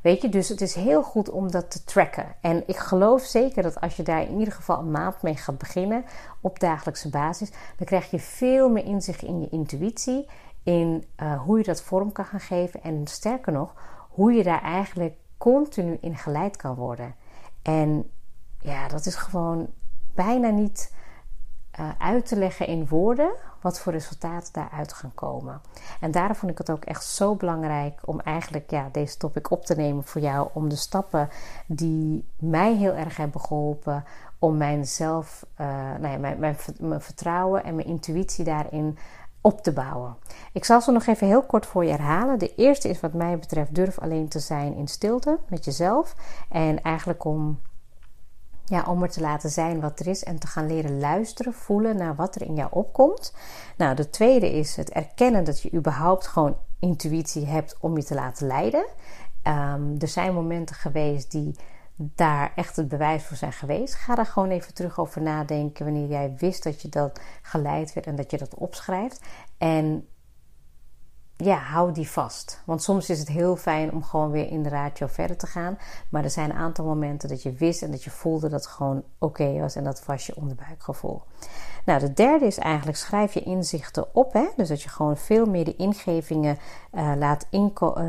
Weet 0.00 0.22
je, 0.22 0.28
dus 0.28 0.48
het 0.48 0.60
is 0.60 0.74
heel 0.74 1.02
goed 1.02 1.30
om 1.30 1.50
dat 1.50 1.70
te 1.70 1.84
tracken. 1.84 2.34
En 2.40 2.62
ik 2.66 2.76
geloof 2.76 3.22
zeker 3.22 3.62
dat 3.62 3.80
als 3.80 3.96
je 3.96 4.02
daar 4.02 4.22
in 4.22 4.38
ieder 4.38 4.54
geval 4.54 4.78
een 4.78 4.90
maand 4.90 5.22
mee 5.22 5.36
gaat 5.36 5.58
beginnen 5.58 6.04
op 6.40 6.60
dagelijkse 6.60 7.10
basis, 7.10 7.50
dan 7.50 7.86
krijg 7.86 8.10
je 8.10 8.18
veel 8.18 8.68
meer 8.68 8.84
inzicht 8.84 9.22
in 9.22 9.40
je 9.40 9.48
intuïtie, 9.48 10.28
in 10.62 11.04
uh, 11.22 11.40
hoe 11.40 11.58
je 11.58 11.64
dat 11.64 11.82
vorm 11.82 12.12
kan 12.12 12.24
gaan 12.24 12.40
geven 12.40 12.82
en 12.82 13.06
sterker 13.06 13.52
nog, 13.52 13.74
hoe 14.18 14.32
je 14.32 14.42
daar 14.42 14.62
eigenlijk 14.62 15.16
continu 15.36 15.98
in 16.00 16.16
geleid 16.16 16.56
kan 16.56 16.74
worden. 16.74 17.14
En 17.62 18.10
ja, 18.60 18.88
dat 18.88 19.06
is 19.06 19.14
gewoon 19.14 19.68
bijna 20.14 20.48
niet 20.48 20.94
uh, 21.80 21.88
uit 21.98 22.26
te 22.26 22.36
leggen 22.36 22.66
in 22.66 22.88
woorden 22.88 23.30
wat 23.60 23.80
voor 23.80 23.92
resultaten 23.92 24.52
daaruit 24.52 24.92
gaan 24.92 25.14
komen. 25.14 25.60
En 26.00 26.10
daarom 26.10 26.36
vond 26.36 26.52
ik 26.52 26.58
het 26.58 26.70
ook 26.70 26.84
echt 26.84 27.04
zo 27.04 27.34
belangrijk 27.34 28.00
om 28.04 28.20
eigenlijk 28.20 28.70
ja, 28.70 28.88
deze 28.92 29.16
topic 29.16 29.50
op 29.50 29.64
te 29.64 29.74
nemen 29.74 30.04
voor 30.04 30.20
jou. 30.20 30.48
Om 30.52 30.68
de 30.68 30.76
stappen 30.76 31.28
die 31.66 32.28
mij 32.36 32.74
heel 32.74 32.94
erg 32.94 33.16
hebben 33.16 33.40
geholpen 33.40 34.04
om 34.38 34.56
mijn 34.56 34.86
zelf, 34.86 35.46
uh, 35.60 35.66
nou 35.68 36.08
ja, 36.08 36.18
mijn, 36.18 36.38
mijn, 36.38 36.56
mijn 36.80 37.00
vertrouwen 37.00 37.64
en 37.64 37.74
mijn 37.74 37.86
intuïtie 37.86 38.44
daarin 38.44 38.98
op 39.40 39.60
te 39.60 39.72
bouwen. 39.72 40.16
Ik 40.52 40.64
zal 40.64 40.80
ze 40.80 40.90
nog 40.90 41.06
even 41.06 41.26
heel 41.26 41.42
kort 41.42 41.66
voor 41.66 41.84
je 41.84 41.90
herhalen. 41.90 42.38
De 42.38 42.54
eerste 42.54 42.88
is 42.88 43.00
wat 43.00 43.12
mij 43.12 43.38
betreft 43.38 43.74
durf 43.74 43.98
alleen 43.98 44.28
te 44.28 44.38
zijn 44.38 44.74
in 44.74 44.88
stilte 44.88 45.38
met 45.48 45.64
jezelf. 45.64 46.14
En 46.48 46.82
eigenlijk 46.82 47.24
om, 47.24 47.60
ja, 48.64 48.84
om 48.88 49.02
er 49.02 49.10
te 49.10 49.20
laten 49.20 49.50
zijn 49.50 49.80
wat 49.80 50.00
er 50.00 50.06
is 50.06 50.24
en 50.24 50.38
te 50.38 50.46
gaan 50.46 50.66
leren 50.66 51.00
luisteren, 51.00 51.52
voelen 51.52 51.96
naar 51.96 52.14
wat 52.14 52.34
er 52.34 52.42
in 52.42 52.54
jou 52.54 52.68
opkomt. 52.72 53.34
Nou, 53.76 53.94
de 53.94 54.10
tweede 54.10 54.52
is 54.52 54.76
het 54.76 54.90
erkennen 54.90 55.44
dat 55.44 55.62
je 55.62 55.72
überhaupt 55.72 56.26
gewoon 56.26 56.56
intuïtie 56.78 57.46
hebt 57.46 57.76
om 57.80 57.96
je 57.96 58.04
te 58.04 58.14
laten 58.14 58.46
leiden. 58.46 58.86
Um, 59.42 59.96
er 59.98 60.08
zijn 60.08 60.34
momenten 60.34 60.76
geweest 60.76 61.30
die 61.30 61.54
daar 62.00 62.52
echt 62.54 62.76
het 62.76 62.88
bewijs 62.88 63.24
voor 63.24 63.36
zijn 63.36 63.52
geweest. 63.52 63.94
Ga 63.94 64.14
daar 64.14 64.26
gewoon 64.26 64.50
even 64.50 64.74
terug 64.74 64.98
over 64.98 65.22
nadenken 65.22 65.84
wanneer 65.84 66.08
jij 66.08 66.34
wist 66.36 66.62
dat 66.62 66.82
je 66.82 66.88
dat 66.88 67.20
geleid 67.42 67.92
werd 67.92 68.06
en 68.06 68.16
dat 68.16 68.30
je 68.30 68.38
dat 68.38 68.54
opschrijft. 68.54 69.26
En 69.58 70.08
ja, 71.44 71.56
hou 71.56 71.92
die 71.92 72.10
vast. 72.10 72.62
Want 72.64 72.82
soms 72.82 73.10
is 73.10 73.18
het 73.18 73.28
heel 73.28 73.56
fijn 73.56 73.92
om 73.92 74.02
gewoon 74.02 74.30
weer 74.30 74.50
in 74.50 74.62
de 74.62 74.68
ratio 74.68 75.06
verder 75.06 75.36
te 75.36 75.46
gaan. 75.46 75.78
Maar 76.08 76.24
er 76.24 76.30
zijn 76.30 76.50
een 76.50 76.56
aantal 76.56 76.84
momenten 76.84 77.28
dat 77.28 77.42
je 77.42 77.52
wist 77.52 77.82
en 77.82 77.90
dat 77.90 78.04
je 78.04 78.10
voelde 78.10 78.48
dat 78.48 78.64
het 78.64 78.70
gewoon 78.70 79.02
oké 79.18 79.60
was. 79.60 79.76
En 79.76 79.84
dat 79.84 80.04
was 80.04 80.26
je 80.26 80.36
onderbuikgevoel. 80.36 81.22
Nou, 81.84 82.00
de 82.00 82.12
derde 82.12 82.46
is 82.46 82.58
eigenlijk 82.58 82.98
schrijf 82.98 83.34
je 83.34 83.42
inzichten 83.42 84.14
op. 84.14 84.32
Hè? 84.32 84.48
Dus 84.56 84.68
dat 84.68 84.82
je 84.82 84.88
gewoon 84.88 85.16
veel 85.16 85.46
meer 85.46 85.64
de 85.64 85.76
ingevingen 85.76 86.58
uh, 86.94 87.12
laat 87.16 87.46
uh, 87.50 87.66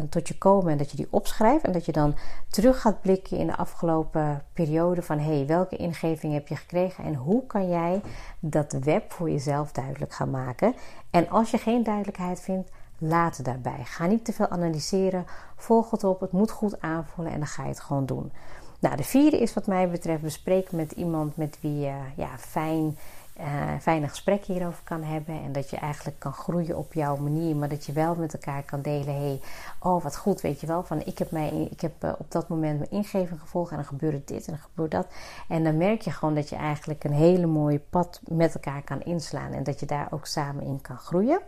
tot 0.09 0.27
je 0.27 0.37
komen 0.37 0.71
en 0.71 0.77
dat 0.77 0.91
je 0.91 0.97
die 0.97 1.07
opschrijft. 1.09 1.63
En 1.63 1.71
dat 1.71 1.85
je 1.85 1.91
dan 1.91 2.15
terug 2.49 2.81
gaat 2.81 3.01
blikken 3.01 3.37
in 3.37 3.47
de 3.47 3.57
afgelopen 3.57 4.43
periode 4.53 5.01
van 5.01 5.19
hé, 5.19 5.35
hey, 5.35 5.45
welke 5.45 5.75
ingeving 5.75 6.33
heb 6.33 6.47
je 6.47 6.55
gekregen 6.55 7.03
en 7.03 7.15
hoe 7.15 7.45
kan 7.45 7.69
jij 7.69 8.01
dat 8.39 8.71
web 8.71 9.11
voor 9.11 9.29
jezelf 9.29 9.71
duidelijk 9.71 10.13
gaan 10.13 10.31
maken. 10.31 10.75
En 11.09 11.29
als 11.29 11.51
je 11.51 11.57
geen 11.57 11.83
duidelijkheid 11.83 12.41
vindt, 12.41 12.69
laat 12.99 13.45
daarbij. 13.45 13.81
Ga 13.83 14.05
niet 14.05 14.25
te 14.25 14.33
veel 14.33 14.47
analyseren. 14.49 15.25
Volg 15.55 15.91
het 15.91 16.03
op. 16.03 16.19
Het 16.19 16.31
moet 16.31 16.51
goed 16.51 16.81
aanvoelen 16.81 17.33
en 17.33 17.39
dan 17.39 17.47
ga 17.47 17.63
je 17.63 17.69
het 17.69 17.79
gewoon 17.79 18.05
doen. 18.05 18.31
Nou, 18.79 18.95
de 18.95 19.03
vierde 19.03 19.39
is 19.39 19.53
wat 19.53 19.67
mij 19.67 19.89
betreft 19.89 20.21
bespreken 20.21 20.77
met 20.77 20.91
iemand 20.91 21.37
met 21.37 21.57
wie 21.61 21.79
je 21.79 21.95
ja, 22.15 22.37
fijn 22.37 22.97
uh, 23.39 23.79
fijne 23.81 24.07
gesprekken 24.07 24.53
hierover 24.53 24.83
kan 24.83 25.03
hebben. 25.03 25.43
En 25.43 25.51
dat 25.51 25.69
je 25.69 25.77
eigenlijk 25.77 26.19
kan 26.19 26.33
groeien 26.33 26.77
op 26.77 26.93
jouw 26.93 27.17
manier. 27.17 27.55
Maar 27.55 27.69
dat 27.69 27.85
je 27.85 27.91
wel 27.91 28.15
met 28.15 28.33
elkaar 28.33 28.63
kan 28.63 28.81
delen. 28.81 29.15
hey, 29.15 29.41
oh 29.79 30.03
wat 30.03 30.17
goed, 30.17 30.41
weet 30.41 30.61
je 30.61 30.67
wel. 30.67 30.83
Van 30.83 31.01
ik 31.05 31.17
heb, 31.17 31.31
mij, 31.31 31.67
ik 31.71 31.81
heb 31.81 32.03
uh, 32.03 32.13
op 32.17 32.31
dat 32.31 32.47
moment 32.47 32.79
mijn 32.79 32.91
ingeving 32.91 33.39
gevolgd. 33.39 33.71
En 33.71 33.75
dan 33.75 33.85
gebeurde 33.85 34.21
dit 34.25 34.47
en 34.47 34.53
dan 34.53 34.61
gebeurt 34.61 34.91
dat. 34.91 35.07
En 35.47 35.63
dan 35.63 35.77
merk 35.77 36.01
je 36.01 36.11
gewoon 36.11 36.35
dat 36.35 36.49
je 36.49 36.55
eigenlijk 36.55 37.03
een 37.03 37.13
hele 37.13 37.45
mooie 37.45 37.79
pad 37.79 38.21
met 38.27 38.53
elkaar 38.53 38.81
kan 38.81 39.01
inslaan. 39.01 39.51
En 39.53 39.63
dat 39.63 39.79
je 39.79 39.85
daar 39.85 40.07
ook 40.11 40.25
samen 40.25 40.63
in 40.63 40.81
kan 40.81 40.97
groeien. 40.97 41.39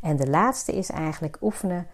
En 0.00 0.16
de 0.16 0.30
laatste 0.30 0.72
is 0.72 0.90
eigenlijk 0.90 1.38
oefenen, 1.40 1.86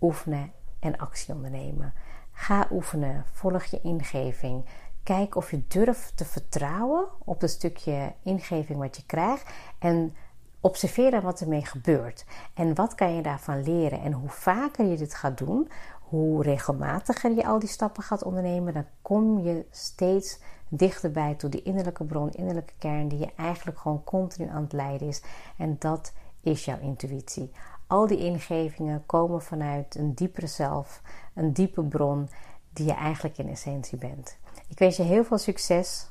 oefenen 0.00 0.52
en 0.80 0.96
actie 0.96 1.34
ondernemen. 1.34 1.92
Ga 2.32 2.66
oefenen. 2.70 3.24
Volg 3.32 3.64
je 3.64 3.80
ingeving. 3.82 4.64
Kijk 5.02 5.34
of 5.34 5.50
je 5.50 5.62
durft 5.68 6.16
te 6.16 6.24
vertrouwen 6.24 7.08
op 7.24 7.40
het 7.40 7.50
stukje 7.50 8.12
ingeving 8.22 8.78
wat 8.78 8.96
je 8.96 9.06
krijgt. 9.06 9.50
En 9.78 10.14
observeer 10.60 11.22
wat 11.22 11.40
ermee 11.40 11.64
gebeurt. 11.64 12.24
En 12.54 12.74
wat 12.74 12.94
kan 12.94 13.14
je 13.14 13.22
daarvan 13.22 13.62
leren? 13.62 14.00
En 14.00 14.12
hoe 14.12 14.28
vaker 14.28 14.86
je 14.86 14.96
dit 14.96 15.14
gaat 15.14 15.38
doen, 15.38 15.70
hoe 16.00 16.42
regelmatiger 16.42 17.30
je 17.34 17.46
al 17.46 17.58
die 17.58 17.68
stappen 17.68 18.02
gaat 18.02 18.22
ondernemen, 18.22 18.74
dan 18.74 18.86
kom 19.02 19.40
je 19.40 19.66
steeds 19.70 20.38
dichterbij 20.68 21.34
tot 21.34 21.52
die 21.52 21.62
innerlijke 21.62 22.04
bron, 22.04 22.30
innerlijke 22.30 22.74
kern, 22.78 23.08
die 23.08 23.18
je 23.18 23.32
eigenlijk 23.36 23.78
gewoon 23.78 24.04
continu 24.04 24.48
aan 24.48 24.62
het 24.62 24.72
leiden 24.72 25.08
is. 25.08 25.22
En 25.56 25.76
dat 25.78 26.12
is 26.40 26.64
jouw 26.64 26.78
intuïtie. 26.80 27.52
Al 27.86 28.06
die 28.06 28.18
ingevingen 28.18 29.06
komen 29.06 29.42
vanuit 29.42 29.94
een 29.94 30.14
diepere 30.14 30.46
zelf, 30.46 31.02
een 31.34 31.52
diepe 31.52 31.82
bron 31.82 32.28
die 32.72 32.86
je 32.86 32.92
eigenlijk 32.92 33.38
in 33.38 33.48
essentie 33.48 33.98
bent. 33.98 34.38
Ik 34.70 34.78
wens 34.78 34.96
je 34.96 35.02
heel 35.02 35.24
veel 35.24 35.38
succes 35.38 36.10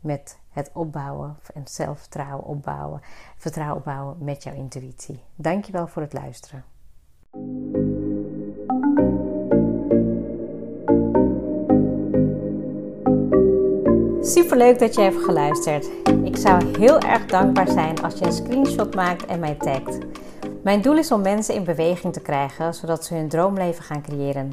met 0.00 0.38
het 0.50 0.70
opbouwen 0.72 1.36
en 1.54 1.62
zelfvertrouwen 1.64 2.44
opbouwen, 2.44 3.00
vertrouwen 3.36 3.76
opbouwen 3.76 4.16
met 4.20 4.42
jouw 4.42 4.54
intuïtie. 4.54 5.20
Dankjewel 5.34 5.86
voor 5.86 6.02
het 6.02 6.12
luisteren. 6.12 6.64
Super 14.24 14.56
leuk 14.56 14.78
dat 14.78 14.94
je 14.94 15.00
hebt 15.00 15.24
geluisterd. 15.24 15.90
Ik 16.24 16.36
zou 16.36 16.78
heel 16.78 17.00
erg 17.00 17.26
dankbaar 17.26 17.68
zijn 17.68 18.02
als 18.02 18.18
je 18.18 18.24
een 18.24 18.32
screenshot 18.32 18.94
maakt 18.94 19.26
en 19.26 19.40
mij 19.40 19.54
tagt. 19.54 19.98
Mijn 20.62 20.82
doel 20.82 20.96
is 20.96 21.12
om 21.12 21.22
mensen 21.22 21.54
in 21.54 21.64
beweging 21.64 22.12
te 22.12 22.20
krijgen, 22.20 22.74
zodat 22.74 23.04
ze 23.04 23.14
hun 23.14 23.28
droomleven 23.28 23.84
gaan 23.84 24.02
creëren. 24.02 24.52